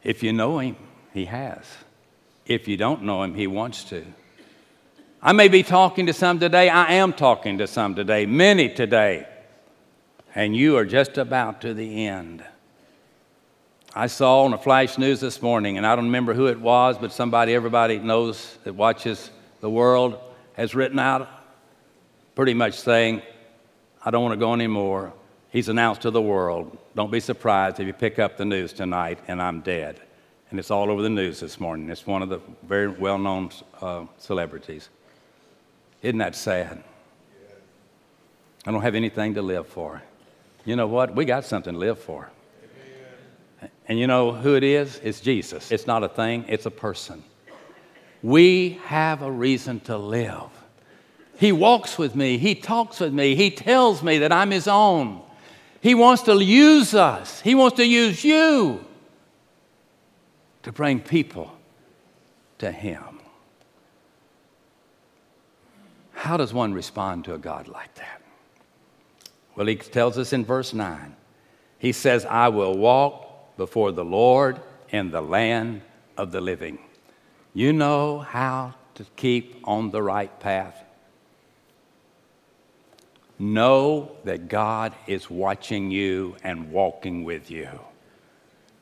If 0.02 0.22
you 0.22 0.32
know 0.32 0.60
Him, 0.60 0.76
He 1.12 1.26
has. 1.26 1.64
If 2.50 2.66
you 2.66 2.76
don't 2.76 3.04
know 3.04 3.22
Him, 3.22 3.36
He 3.36 3.46
wants 3.46 3.84
to. 3.84 4.04
I 5.22 5.32
may 5.32 5.46
be 5.46 5.62
talking 5.62 6.06
to 6.06 6.12
some 6.12 6.40
today. 6.40 6.68
I 6.68 6.94
am 6.94 7.12
talking 7.12 7.58
to 7.58 7.68
some 7.68 7.94
today, 7.94 8.26
many 8.26 8.68
today. 8.68 9.28
And 10.34 10.56
you 10.56 10.76
are 10.76 10.84
just 10.84 11.16
about 11.16 11.60
to 11.60 11.74
the 11.74 12.08
end. 12.08 12.42
I 13.94 14.08
saw 14.08 14.42
on 14.42 14.50
the 14.50 14.58
flash 14.58 14.98
news 14.98 15.20
this 15.20 15.40
morning, 15.40 15.76
and 15.76 15.86
I 15.86 15.94
don't 15.94 16.06
remember 16.06 16.34
who 16.34 16.48
it 16.48 16.58
was, 16.60 16.98
but 16.98 17.12
somebody 17.12 17.54
everybody 17.54 18.00
knows 18.00 18.58
that 18.64 18.72
watches 18.72 19.30
the 19.60 19.70
world 19.70 20.18
has 20.54 20.74
written 20.74 20.98
out 20.98 21.28
pretty 22.34 22.54
much 22.54 22.74
saying, 22.74 23.22
I 24.04 24.10
don't 24.10 24.24
want 24.24 24.32
to 24.32 24.44
go 24.44 24.54
anymore. 24.54 25.12
He's 25.50 25.68
announced 25.68 26.00
to 26.00 26.10
the 26.10 26.20
world, 26.22 26.76
don't 26.96 27.12
be 27.12 27.20
surprised 27.20 27.78
if 27.78 27.86
you 27.86 27.92
pick 27.92 28.18
up 28.18 28.36
the 28.36 28.44
news 28.44 28.72
tonight 28.72 29.20
and 29.28 29.40
I'm 29.40 29.60
dead. 29.60 30.00
And 30.50 30.58
it's 30.58 30.70
all 30.70 30.90
over 30.90 31.00
the 31.00 31.10
news 31.10 31.38
this 31.38 31.60
morning. 31.60 31.90
It's 31.90 32.06
one 32.06 32.22
of 32.22 32.28
the 32.28 32.40
very 32.64 32.88
well 32.88 33.18
known 33.18 33.50
uh, 33.80 34.06
celebrities. 34.18 34.88
Isn't 36.02 36.18
that 36.18 36.34
sad? 36.34 36.82
I 38.66 38.72
don't 38.72 38.82
have 38.82 38.96
anything 38.96 39.34
to 39.34 39.42
live 39.42 39.68
for. 39.68 40.02
You 40.64 40.76
know 40.76 40.88
what? 40.88 41.14
We 41.14 41.24
got 41.24 41.44
something 41.44 41.72
to 41.72 41.78
live 41.78 41.98
for. 41.98 42.30
And 43.86 43.98
you 43.98 44.06
know 44.06 44.32
who 44.32 44.56
it 44.56 44.64
is? 44.64 45.00
It's 45.02 45.20
Jesus. 45.20 45.70
It's 45.70 45.86
not 45.86 46.02
a 46.02 46.08
thing, 46.08 46.44
it's 46.48 46.66
a 46.66 46.70
person. 46.70 47.22
We 48.22 48.80
have 48.84 49.22
a 49.22 49.30
reason 49.30 49.80
to 49.80 49.96
live. 49.96 50.50
He 51.38 51.52
walks 51.52 51.96
with 51.96 52.14
me, 52.14 52.38
He 52.38 52.54
talks 52.54 53.00
with 53.00 53.12
me, 53.12 53.34
He 53.34 53.50
tells 53.50 54.02
me 54.02 54.18
that 54.18 54.32
I'm 54.32 54.50
His 54.50 54.68
own. 54.68 55.22
He 55.80 55.94
wants 55.94 56.22
to 56.24 56.42
use 56.42 56.94
us, 56.94 57.40
He 57.40 57.54
wants 57.54 57.76
to 57.76 57.86
use 57.86 58.24
you 58.24 58.84
to 60.62 60.72
bring 60.72 61.00
people 61.00 61.52
to 62.58 62.70
Him. 62.70 63.20
How 66.12 66.36
does 66.36 66.52
one 66.52 66.74
respond 66.74 67.24
to 67.24 67.34
a 67.34 67.38
God 67.38 67.66
like 67.66 67.94
that? 67.94 68.20
Well, 69.56 69.66
he 69.66 69.76
tells 69.76 70.18
us 70.18 70.32
in 70.32 70.44
verse 70.44 70.74
9. 70.74 71.16
He 71.78 71.92
says, 71.92 72.26
I 72.26 72.48
will 72.48 72.76
walk 72.76 73.56
before 73.56 73.92
the 73.92 74.04
Lord 74.04 74.60
in 74.90 75.10
the 75.10 75.22
land 75.22 75.80
of 76.16 76.30
the 76.30 76.40
living. 76.40 76.78
You 77.54 77.72
know 77.72 78.18
how 78.18 78.74
to 78.96 79.04
keep 79.16 79.56
on 79.64 79.90
the 79.90 80.02
right 80.02 80.38
path. 80.40 80.84
Know 83.38 84.12
that 84.24 84.48
God 84.48 84.94
is 85.06 85.30
watching 85.30 85.90
you 85.90 86.36
and 86.44 86.70
walking 86.70 87.24
with 87.24 87.50
you. 87.50 87.80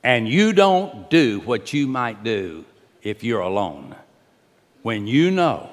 And 0.08 0.26
you 0.26 0.54
don't 0.54 1.10
do 1.10 1.40
what 1.40 1.74
you 1.74 1.86
might 1.86 2.24
do 2.24 2.64
if 3.02 3.22
you're 3.22 3.42
alone. 3.42 3.94
When 4.80 5.06
you 5.06 5.30
know 5.30 5.68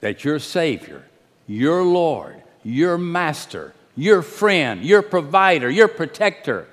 that 0.00 0.24
your 0.24 0.38
Savior, 0.38 1.04
your 1.46 1.82
Lord, 1.82 2.42
your 2.64 2.96
Master, 2.96 3.74
your 3.94 4.22
friend, 4.22 4.82
your 4.82 5.02
provider, 5.02 5.68
your 5.68 5.88
protector, 5.88 6.68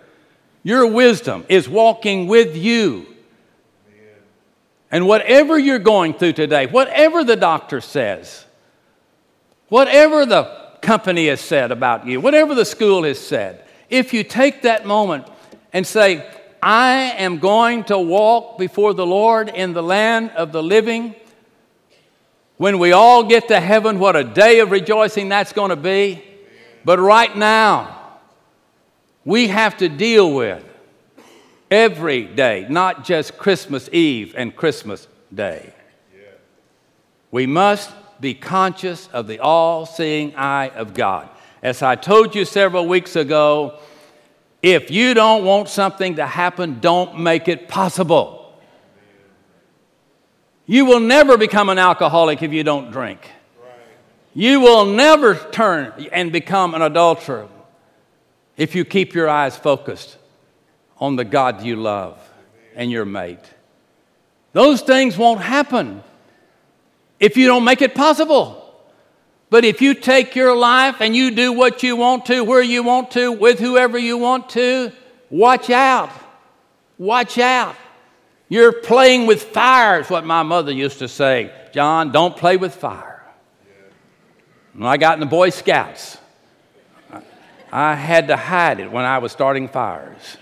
your 0.64 0.88
wisdom 0.88 1.46
is 1.50 1.68
walking 1.68 2.26
with 2.26 2.56
you. 2.56 3.06
And 4.90 5.08
whatever 5.08 5.60
you're 5.60 5.78
going 5.78 6.14
through 6.14 6.34
today, 6.34 6.68
whatever 6.68 7.26
the 7.26 7.36
doctor 7.36 7.82
says, 7.82 8.46
whatever 9.68 10.26
the 10.26 10.78
company 10.82 11.28
has 11.28 11.42
said 11.42 11.74
about 11.74 12.08
you, 12.08 12.22
whatever 12.22 12.56
the 12.56 12.64
school 12.64 13.04
has 13.04 13.20
said, 13.20 13.66
if 13.90 14.14
you 14.14 14.24
take 14.24 14.62
that 14.62 14.86
moment 14.86 15.28
and 15.74 15.86
say, 15.86 16.26
I 16.66 17.14
am 17.18 17.38
going 17.38 17.84
to 17.86 18.00
walk 18.00 18.58
before 18.58 18.96
the 18.96 19.06
Lord 19.06 19.50
in 19.50 19.74
the 19.74 19.84
land 19.84 20.32
of 20.32 20.52
the 20.52 20.64
living, 20.64 21.14
when 22.58 22.80
we 22.80 22.92
all 22.92 23.24
get 23.24 23.50
to 23.50 23.60
heaven, 23.60 24.00
what 24.00 24.16
a 24.16 24.24
day 24.24 24.62
of 24.62 24.72
rejoicing 24.72 25.30
that's 25.30 25.54
going 25.54 25.70
to 25.70 25.76
be. 25.76 26.24
But 26.84 27.00
right 27.00 27.36
now, 27.38 28.18
we 29.24 29.50
have 29.50 29.78
to 29.78 29.90
deal 29.90 30.34
with 30.34 30.64
every 31.70 32.24
day, 32.24 32.66
not 32.68 33.06
just 33.06 33.38
Christmas 33.38 33.88
Eve 33.92 34.34
and 34.36 34.56
Christmas 34.56 35.08
Day. 35.32 35.72
We 37.30 37.46
must 37.46 37.92
be 38.20 38.34
conscious 38.34 39.08
of 39.14 39.28
the 39.28 39.40
all 39.40 39.86
seeing 39.86 40.36
eye 40.36 40.70
of 40.70 40.96
God. 40.96 41.30
As 41.62 41.84
I 41.84 41.96
told 41.96 42.34
you 42.34 42.44
several 42.44 42.88
weeks 42.88 43.16
ago, 43.16 43.78
if 44.66 44.90
you 44.90 45.14
don't 45.14 45.46
want 45.46 45.70
something 45.70 46.16
to 46.16 46.26
happen, 46.26 46.80
don't 46.80 47.20
make 47.20 47.48
it 47.48 47.68
possible. 47.68 48.52
You 50.66 50.86
will 50.86 51.00
never 51.00 51.38
become 51.38 51.70
an 51.70 51.78
alcoholic 51.78 52.42
if 52.42 52.52
you 52.52 52.64
don't 52.64 52.90
drink. 52.90 53.30
You 54.34 54.62
will 54.62 54.86
never 54.88 55.36
turn 55.36 56.08
and 56.12 56.32
become 56.32 56.74
an 56.74 56.82
adulterer 56.82 57.48
if 58.58 58.74
you 58.74 58.86
keep 58.86 59.14
your 59.14 59.30
eyes 59.30 59.56
focused 59.56 60.18
on 60.98 61.16
the 61.16 61.26
God 61.26 61.62
you 61.62 61.76
love 61.76 62.18
and 62.74 62.90
your 62.90 63.06
mate. 63.06 63.54
Those 64.54 64.82
things 64.82 65.16
won't 65.16 65.42
happen 65.42 66.02
if 67.20 67.38
you 67.38 67.46
don't 67.46 67.66
make 67.66 67.84
it 67.84 67.94
possible. 67.94 68.65
But 69.50 69.64
if 69.64 69.82
you 69.82 69.94
take 69.94 70.36
your 70.36 70.56
life 70.56 71.02
and 71.02 71.16
you 71.16 71.32
do 71.32 71.54
what 71.54 71.84
you 71.84 71.96
want 71.96 72.26
to, 72.28 72.44
where 72.44 72.62
you 72.62 72.84
want 72.84 73.12
to, 73.12 73.32
with 73.32 73.60
whoever 73.60 73.98
you 73.98 74.18
want 74.18 74.50
to, 74.50 74.92
watch 75.30 75.70
out. 75.70 76.12
Watch 76.98 77.38
out. 77.38 77.76
You're 78.50 78.74
playing 78.74 79.28
with 79.28 79.44
fire, 79.44 80.00
is 80.00 80.10
what 80.10 80.26
my 80.26 80.44
mother 80.44 80.72
used 80.72 81.00
to 81.00 81.08
say. 81.08 81.52
John, 81.74 82.12
don't 82.12 82.36
play 82.36 82.58
with 82.58 82.74
fire. 82.74 83.24
When 84.74 84.88
I 84.88 84.98
got 84.98 85.14
in 85.14 85.20
the 85.20 85.26
Boy 85.26 85.50
Scouts, 85.50 86.18
I 87.72 87.96
had 87.96 88.28
to 88.30 88.38
hide 88.38 88.80
it 88.80 88.92
when 88.92 89.06
I 89.06 89.18
was 89.18 89.32
starting 89.32 89.68
fires. 89.68 90.38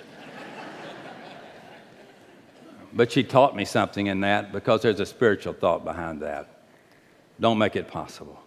but 2.93 3.11
she 3.11 3.23
taught 3.23 3.55
me 3.55 3.65
something 3.65 4.07
in 4.07 4.21
that 4.21 4.51
because 4.51 4.81
there's 4.81 4.99
a 4.99 5.05
spiritual 5.05 5.53
thought 5.53 5.83
behind 5.83 6.21
that. 6.21 6.63
Don't 7.39 7.57
make 7.57 7.75
it 7.75 7.87
possible. 7.87 8.42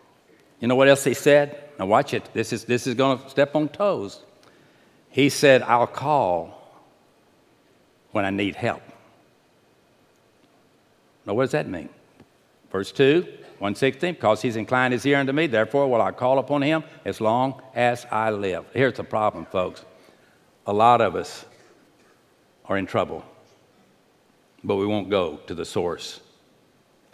You 0.60 0.68
know 0.68 0.74
what 0.74 0.88
else 0.88 1.04
he 1.04 1.14
said? 1.14 1.62
Now, 1.78 1.86
watch 1.86 2.14
it. 2.14 2.28
This 2.32 2.52
is, 2.52 2.64
this 2.64 2.86
is 2.86 2.94
going 2.94 3.18
to 3.18 3.28
step 3.30 3.54
on 3.54 3.68
toes. 3.68 4.20
He 5.10 5.28
said, 5.28 5.62
I'll 5.62 5.86
call 5.86 6.56
when 8.12 8.24
I 8.24 8.30
need 8.30 8.56
help. 8.56 8.82
Now, 11.26 11.34
what 11.34 11.44
does 11.44 11.52
that 11.52 11.68
mean? 11.68 11.88
Verse 12.70 12.92
2, 12.92 13.22
116, 13.22 14.14
because 14.14 14.42
he's 14.42 14.56
inclined 14.56 14.92
his 14.92 15.04
ear 15.06 15.18
unto 15.18 15.32
me, 15.32 15.46
therefore 15.46 15.88
will 15.88 16.00
I 16.00 16.12
call 16.12 16.38
upon 16.38 16.62
him 16.62 16.84
as 17.04 17.20
long 17.20 17.60
as 17.74 18.06
I 18.10 18.30
live. 18.30 18.64
Here's 18.72 18.94
the 18.94 19.04
problem, 19.04 19.46
folks. 19.46 19.84
A 20.66 20.72
lot 20.72 21.00
of 21.00 21.16
us 21.16 21.44
are 22.66 22.76
in 22.76 22.86
trouble, 22.86 23.24
but 24.64 24.76
we 24.76 24.86
won't 24.86 25.10
go 25.10 25.36
to 25.46 25.54
the 25.54 25.64
source 25.64 26.20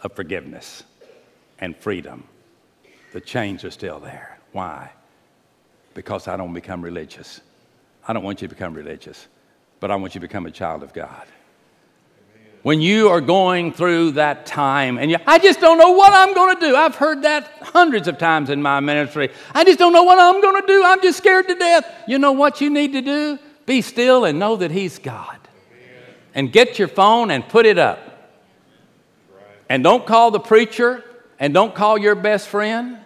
of 0.01 0.13
forgiveness 0.13 0.83
and 1.59 1.75
freedom. 1.77 2.27
The 3.13 3.21
chains 3.21 3.63
are 3.63 3.71
still 3.71 3.99
there. 3.99 4.37
Why? 4.51 4.91
because 5.93 6.27
I 6.27 6.37
don't 6.37 6.53
become 6.53 6.81
religious. 6.81 7.41
I 8.07 8.13
don't 8.13 8.23
want 8.23 8.41
you 8.41 8.47
to 8.47 8.53
become 8.53 8.73
religious, 8.73 9.27
but 9.79 9.91
I 9.91 9.95
want 9.95 10.15
you 10.15 10.21
to 10.21 10.27
become 10.27 10.45
a 10.45 10.51
child 10.51 10.83
of 10.83 10.93
God. 10.93 11.25
When 12.63 12.79
you 12.79 13.09
are 13.09 13.19
going 13.19 13.73
through 13.73 14.11
that 14.11 14.45
time 14.45 14.97
and 14.97 15.11
you, 15.11 15.17
I 15.27 15.37
just 15.37 15.59
don't 15.59 15.77
know 15.77 15.91
what 15.91 16.13
I'm 16.13 16.33
going 16.33 16.55
to 16.55 16.61
do. 16.61 16.75
I've 16.75 16.95
heard 16.95 17.23
that 17.23 17.51
hundreds 17.61 18.07
of 18.07 18.17
times 18.17 18.49
in 18.49 18.61
my 18.61 18.79
ministry. 18.79 19.31
I 19.53 19.65
just 19.65 19.79
don't 19.79 19.91
know 19.91 20.03
what 20.03 20.17
I'm 20.17 20.41
going 20.41 20.61
to 20.61 20.67
do. 20.67 20.81
I'm 20.85 21.01
just 21.01 21.17
scared 21.17 21.49
to 21.49 21.55
death. 21.55 21.93
You 22.07 22.19
know 22.19 22.31
what 22.31 22.61
you 22.61 22.69
need 22.69 22.93
to 22.93 23.01
do? 23.01 23.37
Be 23.65 23.81
still 23.81 24.23
and 24.23 24.39
know 24.39 24.55
that 24.55 24.71
He's 24.71 24.97
God. 24.97 25.39
And 26.33 26.51
get 26.53 26.79
your 26.79 26.87
phone 26.87 27.31
and 27.31 27.47
put 27.47 27.65
it 27.65 27.77
up. 27.77 27.99
And 29.67 29.83
don't 29.83 30.05
call 30.05 30.31
the 30.31 30.39
preacher 30.39 31.03
and 31.39 31.53
don't 31.53 31.75
call 31.75 31.97
your 31.97 32.15
best 32.15 32.47
friend, 32.47 32.97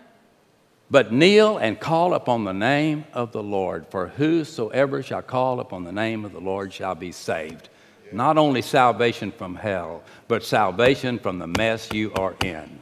but 0.89 1.11
kneel 1.11 1.57
and 1.57 1.79
call 1.79 2.13
upon 2.13 2.43
the 2.43 2.53
name 2.53 3.05
of 3.13 3.31
the 3.31 3.43
Lord. 3.43 3.87
For 3.89 4.07
whosoever 4.07 5.03
shall 5.03 5.21
call 5.21 5.59
upon 5.59 5.83
the 5.83 5.91
name 5.91 6.23
of 6.23 6.31
the 6.31 6.39
Lord 6.39 6.73
shall 6.73 6.95
be 6.95 7.11
saved. 7.11 7.69
Not 8.11 8.37
only 8.37 8.61
salvation 8.61 9.31
from 9.31 9.55
hell, 9.55 10.03
but 10.27 10.43
salvation 10.43 11.19
from 11.19 11.39
the 11.39 11.47
mess 11.47 11.91
you 11.91 12.13
are 12.13 12.35
in. 12.43 12.81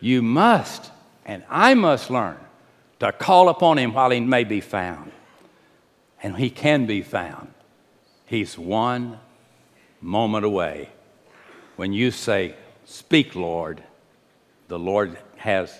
You 0.00 0.20
must, 0.20 0.90
and 1.24 1.42
I 1.48 1.72
must 1.72 2.10
learn 2.10 2.36
to 3.00 3.12
call 3.12 3.48
upon 3.48 3.78
him 3.78 3.94
while 3.94 4.10
he 4.10 4.20
may 4.20 4.44
be 4.44 4.60
found. 4.60 5.10
And 6.22 6.36
he 6.36 6.50
can 6.50 6.86
be 6.86 7.02
found. 7.02 7.52
He's 8.26 8.58
one 8.58 9.18
moment 10.00 10.44
away. 10.44 10.90
When 11.76 11.92
you 11.92 12.10
say, 12.10 12.54
Speak, 12.84 13.34
Lord, 13.34 13.82
the 14.68 14.78
Lord 14.78 15.16
has 15.36 15.72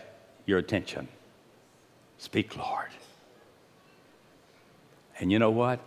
your 0.46 0.58
attention. 0.58 1.08
Speak, 2.18 2.56
Lord. 2.56 2.88
And 5.18 5.30
you 5.30 5.38
know 5.38 5.50
what? 5.50 5.80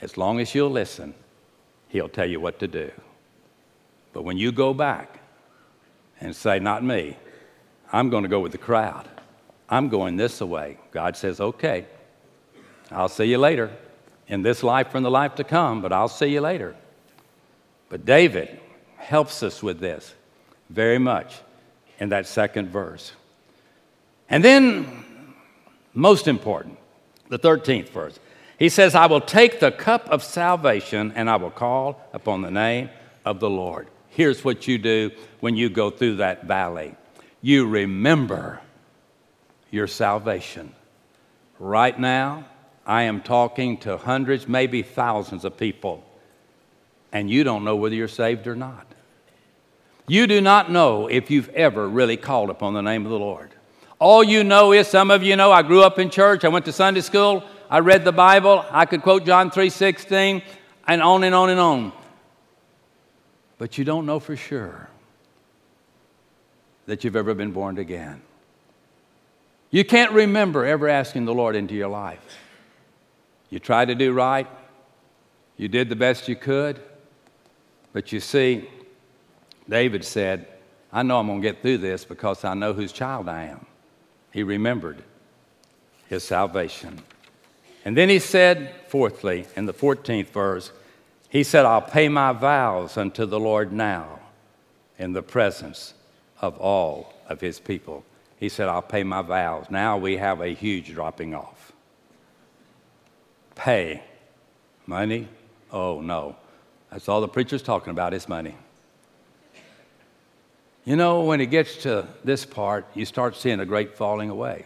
As 0.00 0.16
long 0.16 0.40
as 0.40 0.54
you'll 0.54 0.70
listen, 0.70 1.14
He'll 1.88 2.08
tell 2.08 2.26
you 2.26 2.40
what 2.40 2.58
to 2.60 2.68
do. 2.68 2.90
But 4.12 4.22
when 4.22 4.36
you 4.36 4.52
go 4.52 4.74
back 4.74 5.20
and 6.20 6.34
say, 6.34 6.58
Not 6.58 6.84
me, 6.84 7.16
I'm 7.92 8.10
going 8.10 8.22
to 8.22 8.28
go 8.28 8.40
with 8.40 8.52
the 8.52 8.58
crowd, 8.58 9.08
I'm 9.68 9.88
going 9.88 10.16
this 10.16 10.40
way, 10.40 10.78
God 10.92 11.16
says, 11.16 11.40
Okay, 11.40 11.86
I'll 12.90 13.08
see 13.08 13.24
you 13.24 13.38
later 13.38 13.70
in 14.28 14.42
this 14.42 14.62
life 14.62 14.94
in 14.94 15.02
the 15.02 15.10
life 15.10 15.34
to 15.36 15.44
come, 15.44 15.80
but 15.80 15.92
I'll 15.92 16.08
see 16.08 16.26
you 16.26 16.40
later. 16.40 16.76
But 17.88 18.04
David 18.04 18.60
helps 18.96 19.42
us 19.42 19.62
with 19.62 19.80
this 19.80 20.14
very 20.68 20.98
much 20.98 21.40
in 21.98 22.10
that 22.10 22.26
second 22.26 22.68
verse. 22.68 23.12
And 24.28 24.44
then, 24.44 25.04
most 25.94 26.28
important, 26.28 26.78
the 27.28 27.38
13th 27.38 27.88
verse. 27.88 28.18
He 28.58 28.68
says, 28.68 28.94
I 28.94 29.06
will 29.06 29.20
take 29.20 29.60
the 29.60 29.70
cup 29.70 30.08
of 30.08 30.22
salvation 30.22 31.12
and 31.14 31.30
I 31.30 31.36
will 31.36 31.50
call 31.50 32.00
upon 32.12 32.42
the 32.42 32.50
name 32.50 32.90
of 33.24 33.40
the 33.40 33.48
Lord. 33.48 33.88
Here's 34.08 34.44
what 34.44 34.66
you 34.66 34.78
do 34.78 35.12
when 35.40 35.56
you 35.56 35.68
go 35.68 35.90
through 35.90 36.16
that 36.16 36.44
valley 36.44 36.96
you 37.40 37.66
remember 37.68 38.60
your 39.70 39.86
salvation. 39.86 40.74
Right 41.60 41.98
now, 41.98 42.46
I 42.84 43.02
am 43.02 43.22
talking 43.22 43.76
to 43.78 43.96
hundreds, 43.96 44.48
maybe 44.48 44.82
thousands 44.82 45.44
of 45.44 45.56
people, 45.56 46.04
and 47.12 47.30
you 47.30 47.44
don't 47.44 47.62
know 47.62 47.76
whether 47.76 47.94
you're 47.94 48.08
saved 48.08 48.46
or 48.48 48.56
not. 48.56 48.86
You 50.08 50.26
do 50.26 50.40
not 50.40 50.70
know 50.70 51.06
if 51.06 51.30
you've 51.30 51.50
ever 51.50 51.88
really 51.88 52.16
called 52.16 52.50
upon 52.50 52.74
the 52.74 52.80
name 52.80 53.04
of 53.04 53.12
the 53.12 53.18
Lord. 53.18 53.54
All 53.98 54.22
you 54.22 54.44
know 54.44 54.72
is 54.72 54.86
some 54.86 55.10
of 55.10 55.22
you 55.22 55.34
know 55.34 55.50
I 55.50 55.62
grew 55.62 55.82
up 55.82 55.98
in 55.98 56.10
church, 56.10 56.44
I 56.44 56.48
went 56.48 56.64
to 56.66 56.72
Sunday 56.72 57.00
school, 57.00 57.42
I 57.68 57.80
read 57.80 58.04
the 58.04 58.12
Bible, 58.12 58.64
I 58.70 58.86
could 58.86 59.02
quote 59.02 59.26
John 59.26 59.50
3:16 59.50 60.42
and 60.86 61.02
on 61.02 61.24
and 61.24 61.34
on 61.34 61.50
and 61.50 61.60
on. 61.60 61.92
But 63.58 63.76
you 63.76 63.84
don't 63.84 64.06
know 64.06 64.20
for 64.20 64.36
sure 64.36 64.88
that 66.86 67.02
you've 67.02 67.16
ever 67.16 67.34
been 67.34 67.50
born 67.50 67.76
again. 67.78 68.22
You 69.70 69.84
can't 69.84 70.12
remember 70.12 70.64
ever 70.64 70.88
asking 70.88 71.26
the 71.26 71.34
Lord 71.34 71.56
into 71.56 71.74
your 71.74 71.88
life. 71.88 72.38
You 73.50 73.58
tried 73.58 73.86
to 73.86 73.94
do 73.94 74.12
right, 74.12 74.46
you 75.56 75.68
did 75.68 75.88
the 75.88 75.96
best 75.96 76.28
you 76.28 76.36
could, 76.36 76.80
but 77.92 78.12
you 78.12 78.20
see, 78.20 78.68
David 79.68 80.04
said, 80.04 80.46
I 80.92 81.02
know 81.02 81.18
I'm 81.18 81.26
going 81.26 81.42
to 81.42 81.48
get 81.48 81.60
through 81.60 81.78
this 81.78 82.04
because 82.04 82.44
I 82.44 82.54
know 82.54 82.72
whose 82.72 82.92
child 82.92 83.28
I 83.28 83.44
am. 83.44 83.66
He 84.32 84.42
remembered 84.42 85.02
his 86.08 86.24
salvation. 86.24 87.02
And 87.84 87.96
then 87.96 88.08
he 88.08 88.18
said, 88.18 88.74
fourthly, 88.88 89.46
in 89.56 89.66
the 89.66 89.72
14th 89.72 90.28
verse, 90.28 90.72
he 91.28 91.42
said, 91.42 91.64
I'll 91.64 91.82
pay 91.82 92.08
my 92.08 92.32
vows 92.32 92.96
unto 92.96 93.26
the 93.26 93.40
Lord 93.40 93.72
now 93.72 94.20
in 94.98 95.12
the 95.12 95.22
presence 95.22 95.94
of 96.40 96.58
all 96.58 97.14
of 97.28 97.40
his 97.40 97.60
people. 97.60 98.04
He 98.38 98.48
said, 98.48 98.68
I'll 98.68 98.82
pay 98.82 99.02
my 99.02 99.22
vows. 99.22 99.66
Now 99.70 99.98
we 99.98 100.16
have 100.16 100.40
a 100.40 100.48
huge 100.48 100.92
dropping 100.94 101.34
off. 101.34 101.72
Pay. 103.54 104.02
Money? 104.86 105.28
Oh, 105.70 106.00
no. 106.00 106.36
That's 106.90 107.08
all 107.08 107.20
the 107.20 107.28
preacher's 107.28 107.62
talking 107.62 107.90
about 107.90 108.14
is 108.14 108.28
money. 108.28 108.56
You 110.88 110.96
know, 110.96 111.20
when 111.20 111.42
it 111.42 111.50
gets 111.50 111.76
to 111.82 112.08
this 112.24 112.46
part, 112.46 112.86
you 112.94 113.04
start 113.04 113.36
seeing 113.36 113.60
a 113.60 113.66
great 113.66 113.94
falling 113.94 114.30
away. 114.30 114.64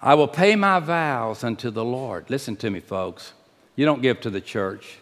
I 0.00 0.14
will 0.14 0.28
pay 0.28 0.54
my 0.54 0.78
vows 0.78 1.42
unto 1.42 1.68
the 1.68 1.84
Lord. 1.84 2.30
Listen 2.30 2.54
to 2.58 2.70
me, 2.70 2.78
folks. 2.78 3.32
You 3.74 3.84
don't 3.84 4.02
give 4.02 4.20
to 4.20 4.30
the 4.30 4.40
church, 4.40 5.00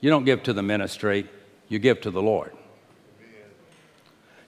you 0.00 0.08
don't 0.08 0.24
give 0.24 0.42
to 0.44 0.54
the 0.54 0.62
ministry, 0.62 1.28
you 1.68 1.78
give 1.78 2.00
to 2.00 2.10
the 2.10 2.22
Lord. 2.22 2.56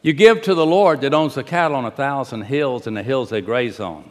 You 0.01 0.15
give 0.15 0.41
to 0.41 0.55
the 0.55 0.65
Lord 0.65 1.03
that 1.03 1.13
owns 1.13 1.35
the 1.35 1.45
cattle 1.45 1.77
on 1.77 1.85
a 1.85 1.91
thousand 1.91 2.45
hills 2.45 2.87
and 2.87 2.97
the 2.97 3.03
hills 3.03 3.29
they 3.29 3.43
graze 3.43 3.81
on, 3.81 4.09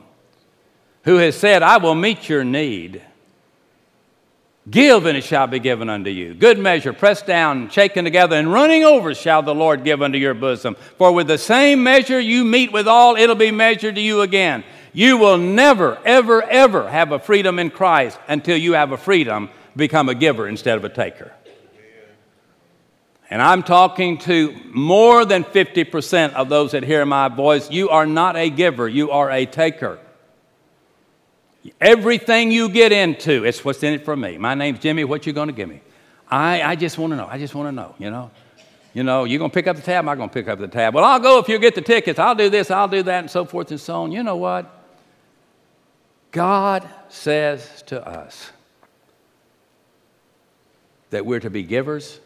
who 1.06 1.16
has 1.16 1.36
said, 1.36 1.64
I 1.64 1.78
will 1.78 1.96
meet 1.96 2.30
your 2.30 2.44
need. 2.44 3.02
Give, 4.70 5.06
and 5.06 5.18
it 5.18 5.24
shall 5.24 5.48
be 5.48 5.60
given 5.60 5.90
unto 5.90 6.10
you. 6.10 6.34
Good 6.34 6.60
measure, 6.60 6.92
pressed 6.92 7.26
down, 7.26 7.70
shaken 7.70 8.04
together, 8.04 8.36
and 8.36 8.52
running 8.52 8.84
over 8.84 9.16
shall 9.16 9.42
the 9.42 9.56
Lord 9.56 9.84
give 9.84 10.02
unto 10.02 10.18
your 10.18 10.34
bosom. 10.34 10.76
For 10.98 11.12
with 11.12 11.28
the 11.28 11.38
same 11.38 11.84
measure 11.84 12.20
you 12.20 12.44
mete 12.44 12.74
withal, 12.74 13.16
it'll 13.16 13.36
be 13.36 13.52
measured 13.52 13.96
to 13.96 14.02
you 14.02 14.22
again. 14.22 14.66
You 14.92 15.18
will 15.18 15.38
never, 15.38 15.98
ever, 16.04 16.44
ever 16.44 16.90
have 16.90 17.12
a 17.12 17.20
freedom 17.20 17.60
in 17.60 17.70
Christ 17.70 18.20
until 18.28 18.58
you 18.58 18.74
have 18.74 18.92
a 18.92 18.98
freedom 18.98 19.50
become 19.76 20.10
a 20.10 20.16
giver 20.16 20.48
instead 20.48 20.78
of 20.78 20.84
a 20.84 20.90
taker. 20.90 21.32
And 23.30 23.42
I'm 23.42 23.64
talking 23.64 24.18
to 24.20 24.56
more 24.74 25.24
than 25.24 25.44
50% 25.44 26.34
of 26.34 26.50
those 26.50 26.72
that 26.72 26.84
hear 26.84 27.06
my 27.06 27.28
voice. 27.28 27.70
You 27.70 27.90
are 27.90 28.06
not 28.06 28.36
a 28.36 28.50
giver, 28.50 28.88
you 28.88 29.12
are 29.12 29.30
a 29.30 29.46
taker. 29.46 30.00
Everything 31.80 32.52
you 32.52 32.70
get 32.70 32.92
into, 32.92 33.44
it's 33.44 33.64
what's 33.64 33.84
in 33.84 33.94
it 33.94 34.06
for 34.06 34.16
me. 34.16 34.38
My 34.38 34.56
name's 34.56 34.80
Jimmy, 34.80 35.04
what 35.04 35.26
you 35.26 35.34
going 35.34 35.48
to 35.48 35.54
give 35.54 35.70
me? 35.70 35.82
I, 36.30 36.62
I 36.62 36.76
just 36.76 36.98
want 36.98 37.12
to 37.12 37.18
know. 37.18 37.28
I 37.28 37.38
just 37.38 37.56
want 37.56 37.68
to 37.68 37.72
know, 37.72 37.96
you 37.98 38.10
know. 38.10 38.32
You 38.94 39.04
know, 39.04 39.26
you're 39.26 39.38
going 39.38 39.52
to 39.52 39.54
pick 39.54 39.68
up 39.68 39.76
the 39.76 39.82
tab, 39.82 40.08
I'm 40.08 40.18
going 40.18 40.30
to 40.30 40.34
pick 40.34 40.48
up 40.48 40.60
the 40.60 40.68
tab. 40.68 40.96
Well, 40.96 41.04
I'll 41.04 41.20
go 41.20 41.40
if 41.40 41.48
you 41.48 41.60
get 41.60 41.76
the 41.76 41.82
tickets. 41.82 42.18
I'll 42.18 42.36
do 42.36 42.50
this, 42.50 42.72
I'll 42.72 42.88
do 42.88 43.04
that, 43.04 43.20
and 43.20 43.30
so 43.30 43.46
forth 43.46 43.70
and 43.70 43.80
so 43.80 44.04
on. 44.04 44.12
You 44.12 44.24
know 44.24 44.38
what? 44.38 44.74
God 46.32 46.88
says 47.10 47.84
to 47.88 48.06
us 48.06 48.52
that 51.12 51.26
we're 51.26 51.40
to 51.40 51.50
be 51.50 51.64
givers 51.64 52.20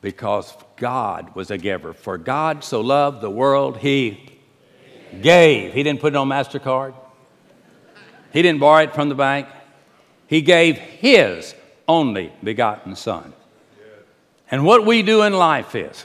because 0.00 0.54
God 0.76 1.34
was 1.34 1.50
a 1.50 1.58
giver. 1.58 1.92
For 1.92 2.18
God 2.18 2.62
so 2.62 2.80
loved 2.80 3.20
the 3.20 3.30
world, 3.30 3.78
He 3.78 4.38
gave. 5.20 5.72
He 5.72 5.82
didn't 5.82 6.00
put 6.00 6.12
it 6.12 6.16
on 6.16 6.28
MasterCard. 6.28 6.94
He 8.36 8.42
didn't 8.42 8.60
borrow 8.60 8.82
it 8.82 8.94
from 8.94 9.08
the 9.08 9.14
bank. 9.14 9.48
He 10.26 10.42
gave 10.42 10.76
His 10.76 11.54
only 11.88 12.34
begotten 12.44 12.94
Son. 12.94 13.32
And 14.50 14.62
what 14.62 14.84
we 14.84 15.00
do 15.00 15.22
in 15.22 15.32
life 15.32 15.74
is 15.74 16.04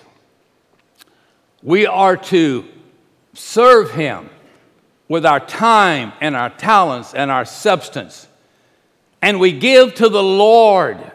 we 1.62 1.86
are 1.86 2.16
to 2.16 2.64
serve 3.34 3.92
Him 3.92 4.30
with 5.10 5.26
our 5.26 5.42
time 5.42 6.14
and 6.22 6.34
our 6.34 6.50
talents 6.50 7.14
and 7.14 7.30
our 7.30 7.44
substance. 7.44 8.30
And 9.22 9.38
we 9.38 9.52
give 9.52 9.96
to 9.96 10.08
the 10.08 10.24
Lord, 10.24 11.12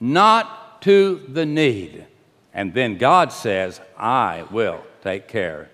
not 0.00 0.80
to 0.80 1.26
the 1.28 1.44
need. 1.44 2.06
And 2.54 2.72
then 2.72 2.96
God 2.96 3.32
says, 3.32 3.82
I 3.98 4.46
will 4.50 4.82
take 5.02 5.28
care 5.28 5.68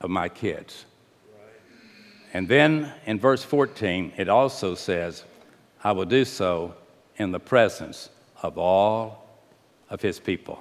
of 0.00 0.10
my 0.10 0.28
kids. 0.28 0.84
And 2.34 2.48
then 2.48 2.92
in 3.06 3.20
verse 3.20 3.44
14, 3.44 4.14
it 4.16 4.28
also 4.28 4.74
says, 4.74 5.24
I 5.84 5.92
will 5.92 6.04
do 6.04 6.24
so 6.24 6.74
in 7.16 7.30
the 7.30 7.38
presence 7.38 8.10
of 8.42 8.58
all 8.58 9.28
of 9.88 10.02
his 10.02 10.18
people. 10.18 10.58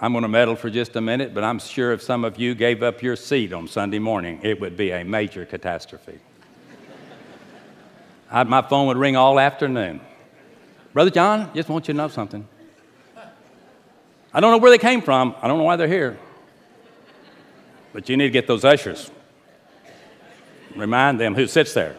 I'm 0.00 0.12
going 0.12 0.22
to 0.22 0.28
meddle 0.28 0.54
for 0.54 0.70
just 0.70 0.94
a 0.94 1.00
minute, 1.00 1.34
but 1.34 1.42
I'm 1.42 1.58
sure 1.58 1.92
if 1.92 2.00
some 2.00 2.24
of 2.24 2.38
you 2.38 2.54
gave 2.54 2.82
up 2.82 3.02
your 3.02 3.16
seat 3.16 3.52
on 3.52 3.66
Sunday 3.66 3.98
morning, 3.98 4.40
it 4.42 4.60
would 4.60 4.76
be 4.76 4.92
a 4.92 5.04
major 5.04 5.44
catastrophe. 5.44 6.18
I, 8.30 8.44
my 8.44 8.62
phone 8.62 8.86
would 8.86 8.96
ring 8.96 9.16
all 9.16 9.38
afternoon. 9.38 10.00
Brother 10.92 11.10
John, 11.10 11.50
just 11.54 11.68
want 11.68 11.88
you 11.88 11.94
to 11.94 11.98
know 11.98 12.08
something. 12.08 12.46
I 14.32 14.40
don't 14.40 14.52
know 14.52 14.58
where 14.58 14.70
they 14.70 14.78
came 14.78 15.02
from. 15.02 15.34
I 15.42 15.48
don't 15.48 15.58
know 15.58 15.64
why 15.64 15.76
they're 15.76 15.88
here. 15.88 16.18
But 17.92 18.08
you 18.08 18.16
need 18.16 18.24
to 18.24 18.30
get 18.30 18.46
those 18.46 18.64
ushers. 18.64 19.10
Remind 20.74 21.20
them 21.20 21.34
who 21.34 21.46
sits 21.46 21.74
there. 21.74 21.96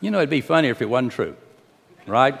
You 0.00 0.10
know, 0.10 0.18
it'd 0.18 0.30
be 0.30 0.42
funny 0.42 0.68
if 0.68 0.82
it 0.82 0.88
wasn't 0.88 1.12
true, 1.12 1.36
right? 2.06 2.38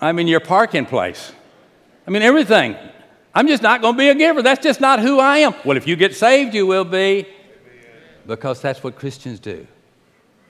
I 0.00 0.12
mean, 0.12 0.26
your 0.26 0.40
parking 0.40 0.84
place. 0.84 1.32
I 2.06 2.10
mean, 2.10 2.22
everything. 2.22 2.76
I'm 3.34 3.48
just 3.48 3.62
not 3.62 3.80
going 3.80 3.94
to 3.94 3.98
be 3.98 4.08
a 4.08 4.14
giver. 4.14 4.42
That's 4.42 4.62
just 4.62 4.80
not 4.80 5.00
who 5.00 5.18
I 5.18 5.38
am. 5.38 5.54
Well, 5.64 5.76
if 5.76 5.86
you 5.86 5.96
get 5.96 6.14
saved, 6.14 6.54
you 6.54 6.66
will 6.66 6.84
be. 6.84 7.26
Because 8.26 8.60
that's 8.60 8.82
what 8.82 8.96
Christians 8.96 9.40
do. 9.40 9.66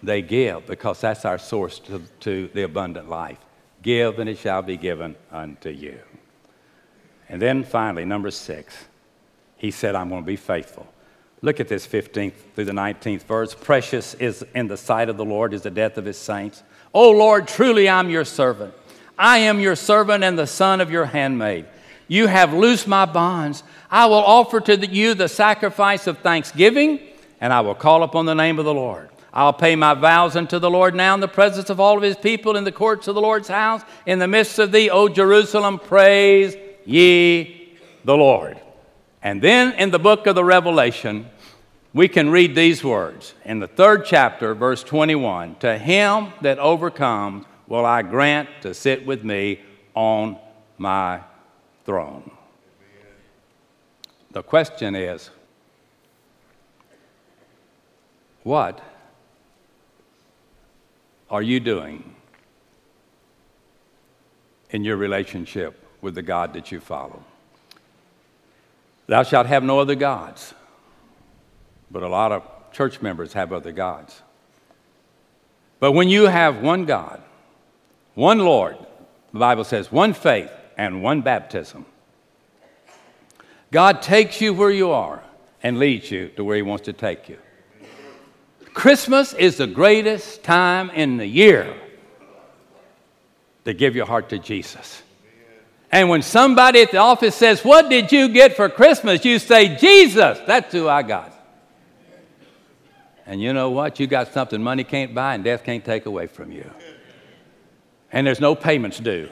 They 0.03 0.21
give 0.21 0.67
because 0.67 1.01
that's 1.01 1.25
our 1.25 1.39
source 1.39 1.79
to, 1.81 2.03
to 2.21 2.51
the 2.53 2.63
abundant 2.63 3.09
life. 3.09 3.39
Give, 3.85 4.19
and 4.19 4.29
it 4.29 4.39
shall 4.39 4.63
be 4.63 4.77
given 4.77 5.15
unto 5.31 5.69
you. 5.69 6.01
And 7.29 7.41
then 7.41 7.63
finally, 7.63 8.05
number 8.05 8.31
six, 8.31 8.75
he 9.57 9.71
said, 9.71 9.95
I'm 9.95 10.09
going 10.09 10.23
to 10.23 10.27
be 10.27 10.37
faithful. 10.37 10.87
Look 11.43 11.61
at 11.61 11.69
this 11.69 11.87
15th 11.87 12.33
through 12.55 12.65
the 12.65 12.73
19th 12.73 13.23
verse. 13.25 13.55
Precious 13.55 14.15
is 14.15 14.43
in 14.55 14.67
the 14.67 14.79
sight 14.79 15.11
of 15.11 15.19
the 15.19 15.25
Lord 15.25 15.53
is 15.53 15.63
the 15.63 15.71
death 15.71 15.99
of 15.99 16.07
his 16.07 16.17
saints. 16.17 16.63
O 16.95 17.11
Lord, 17.11 17.47
truly 17.47 17.89
I'm 17.89 18.09
your 18.09 18.25
servant. 18.25 18.73
I 19.19 19.39
am 19.39 19.61
your 19.61 19.77
servant 19.77 20.25
and 20.25 20.39
the 20.39 20.47
son 20.47 20.81
of 20.81 20.91
your 20.91 21.05
handmaid. 21.05 21.67
You 22.09 22.27
have 22.27 22.55
loosed 22.55 22.89
my 22.89 23.05
bonds. 23.05 23.63
I 23.91 24.07
will 24.07 24.15
offer 24.15 24.61
to 24.61 24.87
you 24.87 25.13
the 25.15 25.29
sacrifice 25.29 26.07
of 26.07 26.19
thanksgiving, 26.19 27.01
and 27.41 27.53
I 27.53 27.61
will 27.61 27.75
call 27.75 28.03
upon 28.03 28.25
the 28.25 28.35
name 28.35 28.59
of 28.59 28.65
the 28.65 28.75
Lord. 28.75 29.11
I'll 29.37 29.53
pay 29.53 29.75
my 29.75 29.95
vows 29.95 30.37
unto 30.37 30.61
the 30.61 30.71
Lord 30.71 30.95
now 30.95 31.13
in 31.13 31.21
the 31.21 31.27
presence 31.27 31.69
of 31.69 31.81
all 31.81 31.97
of 31.97 32.05
his 32.05 32.17
people 32.17 32.57
in 32.57 32.63
the 32.63 32.71
courts 32.71 33.09
of 33.09 33.17
the 33.17 33.21
Lord's 33.21 33.49
house, 33.49 33.83
in 34.07 34.21
the 34.21 34.29
midst 34.29 34.61
of 34.61 34.71
thee, 34.71 34.89
O 34.89 35.09
Jerusalem, 35.09 35.81
praise 35.81 36.57
ye 36.85 37.77
the 38.05 38.17
Lord. 38.17 38.61
And 39.23 39.43
then 39.43 39.73
in 39.73 39.91
the 39.91 39.99
book 39.99 40.29
of 40.29 40.37
the 40.37 40.45
Revelation, 40.45 41.29
we 41.93 42.07
can 42.07 42.31
read 42.31 42.55
these 42.55 42.85
words 42.85 43.35
in 43.45 43.59
the 43.59 43.67
third 43.67 44.05
chapter, 44.07 44.55
verse 44.55 44.85
21 44.85 45.57
To 45.57 45.79
him 45.79 46.33
that 46.43 46.61
overcomes 46.61 47.45
will 47.67 47.85
I 47.85 48.03
grant 48.03 48.49
to 48.63 48.73
sit 48.73 49.05
with 49.05 49.25
me 49.25 49.61
on 49.95 50.39
my 50.79 51.21
throne. 51.85 52.31
The 54.31 54.45
question 54.45 54.95
is 54.95 55.31
what 58.45 58.81
are 61.35 61.43
you 61.43 61.59
doing 61.59 62.15
in 64.71 64.85
your 64.85 64.97
relationship 64.97 65.85
with 66.01 66.15
the 66.15 66.23
God 66.23 66.53
that 66.53 66.71
you 66.71 66.79
follow? 66.79 67.25
Thou 69.09 69.25
shalt 69.25 69.49
have 69.49 69.65
no 69.65 69.81
other 69.81 69.97
gods. 69.97 70.55
But 71.91 72.05
a 72.05 72.09
lot 72.09 72.31
of 72.31 72.45
church 72.71 73.03
members 73.03 73.33
have 73.33 73.53
other 73.53 73.73
gods. 73.73 74.23
But 75.81 75.91
when 75.91 76.09
you 76.09 76.27
have 76.27 76.63
one 76.63 76.85
God, 76.85 77.21
one 78.15 78.39
Lord, 78.39 78.77
the 79.33 79.41
Bible 79.41 79.65
says, 79.65 79.91
one 79.91 80.13
faith 80.13 80.53
and 80.77 81.03
one 81.03 81.21
baptism, 81.23 81.85
God 83.73 84.03
takes 84.03 84.41
you 84.41 84.55
where 84.55 84.71
you 84.71 84.93
are 84.93 85.21
and 85.65 85.81
leads 85.81 86.13
you 86.13 86.29
to 86.37 86.45
where 86.45 86.55
He 86.55 86.63
wants 86.63 86.85
to 86.85 86.93
take 86.93 87.29
you. 87.29 87.39
Christmas 88.75 89.33
is 89.33 89.57
the 89.57 89.69
greatest 89.69 90.43
time 90.43 90.91
in 90.91 91.17
the 91.17 91.27
year 91.27 91.75
to 93.65 93.73
give 93.73 93.97
your 93.97 94.05
heart 94.05 94.29
to 94.31 94.39
Jesus. 94.39 95.03
And 95.91 96.09
when 96.09 96.23
somebody 96.23 96.83
at 96.83 96.91
the 96.91 96.99
office 96.99 97.37
says, 97.37 97.65
What 97.65 97.89
did 97.89 98.11
you 98.11 98.29
get 98.29 98.57
for 98.57 98.69
Christmas? 98.69 99.25
you 99.25 99.39
say, 99.39 99.77
Jesus, 99.77 100.41
that's 100.45 100.73
who 100.73 100.89
I 100.89 101.03
got. 101.03 101.33
And 103.27 103.41
you 103.41 103.53
know 103.53 103.71
what? 103.71 104.01
You 104.01 104.07
got 104.09 104.33
something 104.33 104.61
money 104.63 104.85
can't 104.85 105.15
buy 105.15 105.35
and 105.35 105.45
death 105.45 105.65
can't 105.65 105.85
take 105.85 106.05
away 106.05 106.27
from 106.27 106.51
you. 106.53 106.69
And 108.13 108.27
there's 108.27 108.41
no 108.41 108.55
payments 108.55 108.99
due. 108.99 109.31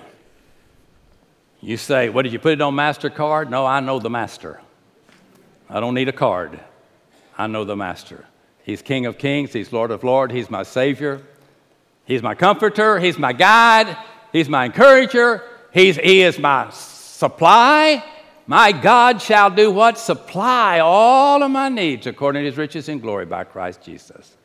You 1.60 1.76
say, 1.76 2.08
What 2.10 2.22
did 2.22 2.32
you 2.32 2.38
put 2.38 2.52
it 2.52 2.60
on 2.60 2.74
MasterCard? 2.74 3.50
No, 3.50 3.66
I 3.66 3.80
know 3.80 3.98
the 3.98 4.08
master. 4.08 4.60
I 5.68 5.80
don't 5.80 5.94
need 5.94 6.08
a 6.08 6.12
card. 6.12 6.60
I 7.36 7.48
know 7.48 7.64
the 7.64 7.76
master. 7.76 8.24
He's 8.64 8.82
King 8.82 9.06
of 9.06 9.18
Kings, 9.18 9.52
He's 9.52 9.72
Lord 9.72 9.90
of 9.90 10.04
Lords, 10.04 10.32
He's 10.32 10.50
my 10.50 10.62
Savior, 10.62 11.20
He's 12.04 12.22
my 12.22 12.34
comforter, 12.34 12.98
He's 12.98 13.18
my 13.18 13.32
guide, 13.32 13.96
He's 14.32 14.48
my 14.48 14.66
encourager, 14.66 15.42
he's, 15.72 15.96
He 15.96 16.22
is 16.22 16.38
my 16.38 16.70
supply, 16.70 18.02
my 18.46 18.72
God 18.72 19.22
shall 19.22 19.50
do 19.50 19.70
what? 19.70 19.98
Supply 19.98 20.80
all 20.80 21.42
of 21.42 21.50
my 21.50 21.68
needs 21.68 22.06
according 22.06 22.42
to 22.42 22.46
his 22.46 22.58
riches 22.58 22.88
and 22.88 23.00
glory 23.00 23.24
by 23.24 23.44
Christ 23.44 23.82
Jesus. 23.82 24.36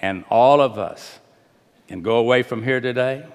And 0.00 0.24
all 0.30 0.60
of 0.60 0.78
us 0.78 1.18
can 1.88 2.02
go 2.02 2.16
away 2.16 2.42
from 2.42 2.62
here 2.62 2.80
today. 2.80 3.26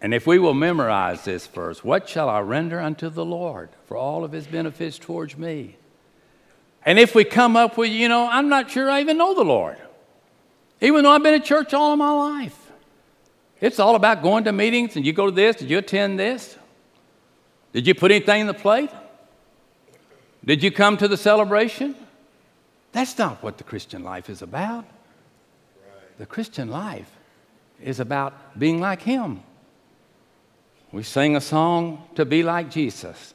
And 0.00 0.14
if 0.14 0.26
we 0.26 0.38
will 0.38 0.54
memorize 0.54 1.24
this 1.24 1.46
verse, 1.46 1.84
what 1.84 2.08
shall 2.08 2.28
I 2.28 2.40
render 2.40 2.80
unto 2.80 3.08
the 3.08 3.24
Lord 3.24 3.70
for 3.86 3.96
all 3.96 4.24
of 4.24 4.32
his 4.32 4.46
benefits 4.46 4.98
towards 4.98 5.36
me? 5.36 5.76
And 6.84 6.98
if 6.98 7.14
we 7.14 7.24
come 7.24 7.56
up 7.56 7.76
with, 7.76 7.90
you 7.90 8.08
know, 8.08 8.28
I'm 8.28 8.48
not 8.48 8.70
sure 8.70 8.90
I 8.90 9.00
even 9.00 9.16
know 9.16 9.34
the 9.34 9.44
Lord, 9.44 9.78
even 10.80 11.02
though 11.02 11.10
I've 11.10 11.22
been 11.22 11.34
at 11.34 11.44
church 11.44 11.72
all 11.72 11.92
of 11.92 11.98
my 11.98 12.12
life. 12.12 12.58
It's 13.60 13.78
all 13.78 13.94
about 13.94 14.22
going 14.22 14.44
to 14.44 14.52
meetings 14.52 14.96
and 14.96 15.06
you 15.06 15.12
go 15.12 15.26
to 15.26 15.32
this, 15.32 15.56
did 15.56 15.70
you 15.70 15.78
attend 15.78 16.18
this? 16.18 16.58
Did 17.72 17.86
you 17.86 17.94
put 17.94 18.10
anything 18.10 18.42
in 18.42 18.46
the 18.46 18.54
plate? 18.54 18.90
Did 20.44 20.62
you 20.62 20.70
come 20.70 20.96
to 20.98 21.08
the 21.08 21.16
celebration? 21.16 21.96
That's 22.92 23.16
not 23.18 23.42
what 23.42 23.58
the 23.58 23.64
Christian 23.64 24.04
life 24.04 24.28
is 24.28 24.42
about. 24.42 24.84
The 26.18 26.26
Christian 26.26 26.68
life 26.68 27.10
is 27.82 27.98
about 27.98 28.58
being 28.58 28.80
like 28.80 29.02
Him. 29.02 29.42
We 30.92 31.02
sing 31.02 31.34
a 31.34 31.40
song 31.40 32.06
to 32.14 32.24
be 32.24 32.44
like 32.44 32.70
Jesus, 32.70 33.34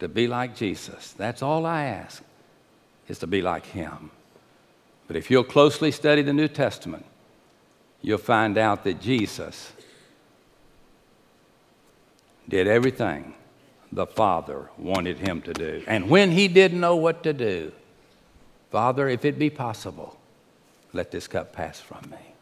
to 0.00 0.08
be 0.08 0.26
like 0.26 0.54
Jesus. 0.54 1.12
That's 1.12 1.40
all 1.40 1.64
I 1.64 1.84
ask, 1.84 2.22
is 3.08 3.18
to 3.18 3.26
be 3.26 3.42
like 3.42 3.66
Him. 3.66 4.10
But 5.06 5.16
if 5.16 5.30
you'll 5.30 5.44
closely 5.44 5.90
study 5.90 6.22
the 6.22 6.32
New 6.32 6.48
Testament, 6.48 7.04
you'll 8.00 8.18
find 8.18 8.56
out 8.56 8.84
that 8.84 9.00
Jesus 9.00 9.72
did 12.48 12.66
everything 12.66 13.34
the 13.92 14.06
Father 14.06 14.68
wanted 14.76 15.18
him 15.18 15.40
to 15.42 15.52
do. 15.52 15.82
And 15.86 16.10
when 16.10 16.32
he 16.32 16.48
didn't 16.48 16.80
know 16.80 16.96
what 16.96 17.22
to 17.22 17.32
do, 17.32 17.72
Father, 18.70 19.08
if 19.08 19.24
it 19.24 19.38
be 19.38 19.50
possible, 19.50 20.18
let 20.92 21.10
this 21.10 21.28
cup 21.28 21.52
pass 21.52 21.80
from 21.80 22.10
me. 22.10 22.34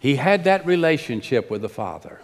He 0.00 0.16
had 0.16 0.44
that 0.44 0.66
relationship 0.66 1.50
with 1.50 1.62
the 1.62 1.68
Father. 1.68 2.20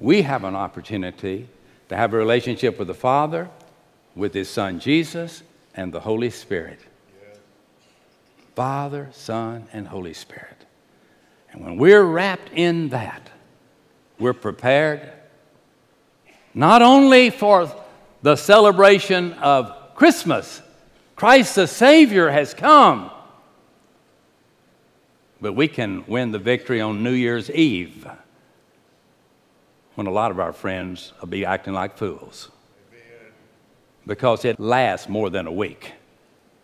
We 0.00 0.22
have 0.22 0.44
an 0.44 0.54
opportunity 0.54 1.48
to 1.88 1.96
have 1.96 2.12
a 2.12 2.16
relationship 2.16 2.78
with 2.78 2.88
the 2.88 2.94
Father, 2.94 3.48
with 4.14 4.34
His 4.34 4.50
Son 4.50 4.78
Jesus, 4.78 5.42
and 5.78 5.92
the 5.92 6.00
Holy 6.00 6.28
Spirit. 6.28 6.80
Father, 8.56 9.08
Son, 9.12 9.68
and 9.72 9.86
Holy 9.86 10.12
Spirit. 10.12 10.66
And 11.52 11.64
when 11.64 11.76
we're 11.76 12.02
wrapped 12.02 12.50
in 12.52 12.88
that, 12.88 13.30
we're 14.18 14.32
prepared 14.32 15.12
not 16.52 16.82
only 16.82 17.30
for 17.30 17.72
the 18.22 18.34
celebration 18.34 19.34
of 19.34 19.94
Christmas, 19.94 20.60
Christ 21.14 21.54
the 21.54 21.68
Savior 21.68 22.28
has 22.28 22.54
come, 22.54 23.12
but 25.40 25.52
we 25.52 25.68
can 25.68 26.04
win 26.08 26.32
the 26.32 26.40
victory 26.40 26.80
on 26.80 27.04
New 27.04 27.12
Year's 27.12 27.48
Eve 27.52 28.04
when 29.94 30.08
a 30.08 30.12
lot 30.12 30.32
of 30.32 30.40
our 30.40 30.52
friends 30.52 31.12
will 31.20 31.28
be 31.28 31.44
acting 31.44 31.74
like 31.74 31.96
fools. 31.96 32.50
Because 34.08 34.46
it 34.46 34.58
lasts 34.58 35.06
more 35.06 35.28
than 35.28 35.46
a 35.46 35.52
week. 35.52 35.92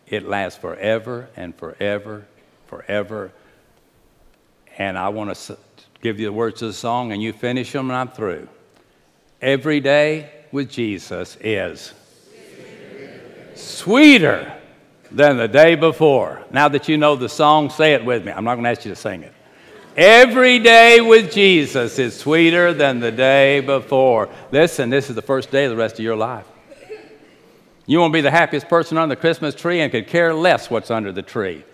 It 0.09 0.27
lasts 0.27 0.59
forever 0.59 1.29
and 1.37 1.55
forever, 1.55 2.25
forever. 2.67 3.33
And 4.79 4.97
I 4.97 5.11
want 5.11 5.37
to 5.37 5.59
give 6.01 6.19
you 6.19 6.27
the 6.27 6.33
words 6.33 6.63
of 6.63 6.69
the 6.69 6.75
song, 6.75 7.13
and 7.13 7.23
you 7.23 7.35
finish 7.35 7.71
them, 7.71 7.91
and 7.91 7.97
I'm 7.97 8.09
through. 8.09 8.49
Every 9.43 9.81
day 9.81 10.31
with 10.53 10.71
Jesus 10.71 11.37
is 11.39 11.93
sweeter 13.55 14.51
than 15.11 15.37
the 15.37 15.47
day 15.47 15.75
before. 15.75 16.43
Now 16.51 16.69
that 16.69 16.89
you 16.89 16.97
know 16.97 17.15
the 17.15 17.29
song, 17.29 17.69
say 17.69 17.93
it 17.93 18.07
with 18.07 18.25
me. 18.25 18.33
I'm 18.33 18.45
not 18.45 18.55
going 18.55 18.65
to 18.65 18.71
ask 18.71 18.87
you 18.87 18.91
to 18.91 18.97
sing 18.97 19.23
it. 19.23 19.35
Every 19.99 20.61
day 20.61 21.03
with 21.03 21.31
Jesus 21.31 21.99
is 21.99 22.17
sweeter 22.17 22.73
than 22.73 23.01
the 23.01 23.13
day 23.13 23.61
before. 23.61 24.31
Listen, 24.51 24.89
this 24.89 25.11
is 25.11 25.15
the 25.15 25.23
first 25.23 25.51
day 25.51 25.67
of 25.67 25.71
the 25.71 25.77
rest 25.77 25.99
of 25.99 26.05
your 26.05 26.17
life. 26.17 26.47
You 27.87 28.01
want 28.01 28.13
to 28.13 28.17
be 28.17 28.23
the 28.23 28.31
happiest 28.31 28.69
person 28.69 28.97
on 28.97 29.09
the 29.09 29.17
Christmas 29.17 29.55
tree 29.55 29.81
and 29.81 29.93
could 29.93 30.07
care 30.07 30.33
less 30.35 30.71
what's 30.71 30.91
under 30.91 31.13
the 31.13 31.23
tree 31.23 31.65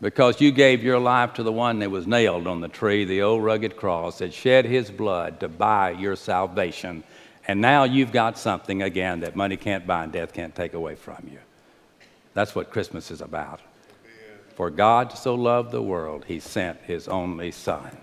because 0.00 0.40
you 0.40 0.50
gave 0.50 0.82
your 0.82 0.98
life 0.98 1.34
to 1.34 1.42
the 1.42 1.52
one 1.52 1.78
that 1.78 1.90
was 1.90 2.06
nailed 2.06 2.46
on 2.46 2.60
the 2.60 2.68
tree, 2.68 3.04
the 3.04 3.22
old 3.22 3.42
rugged 3.42 3.76
cross 3.76 4.18
that 4.18 4.32
shed 4.32 4.64
his 4.64 4.90
blood 4.90 5.40
to 5.40 5.48
buy 5.48 5.90
your 5.90 6.16
salvation. 6.16 7.02
And 7.48 7.60
now 7.60 7.84
you've 7.84 8.12
got 8.12 8.38
something 8.38 8.82
again 8.82 9.20
that 9.20 9.36
money 9.36 9.56
can't 9.56 9.86
buy 9.86 10.04
and 10.04 10.12
death 10.12 10.32
can't 10.32 10.54
take 10.54 10.74
away 10.74 10.94
from 10.94 11.28
you. 11.30 11.38
That's 12.34 12.54
what 12.54 12.70
Christmas 12.70 13.10
is 13.10 13.20
about. 13.20 13.60
For 14.56 14.70
God 14.70 15.16
so 15.16 15.34
loved 15.34 15.70
the 15.70 15.82
world, 15.82 16.24
he 16.26 16.38
sent 16.38 16.80
his 16.82 17.08
only 17.08 17.50
Son. 17.50 17.96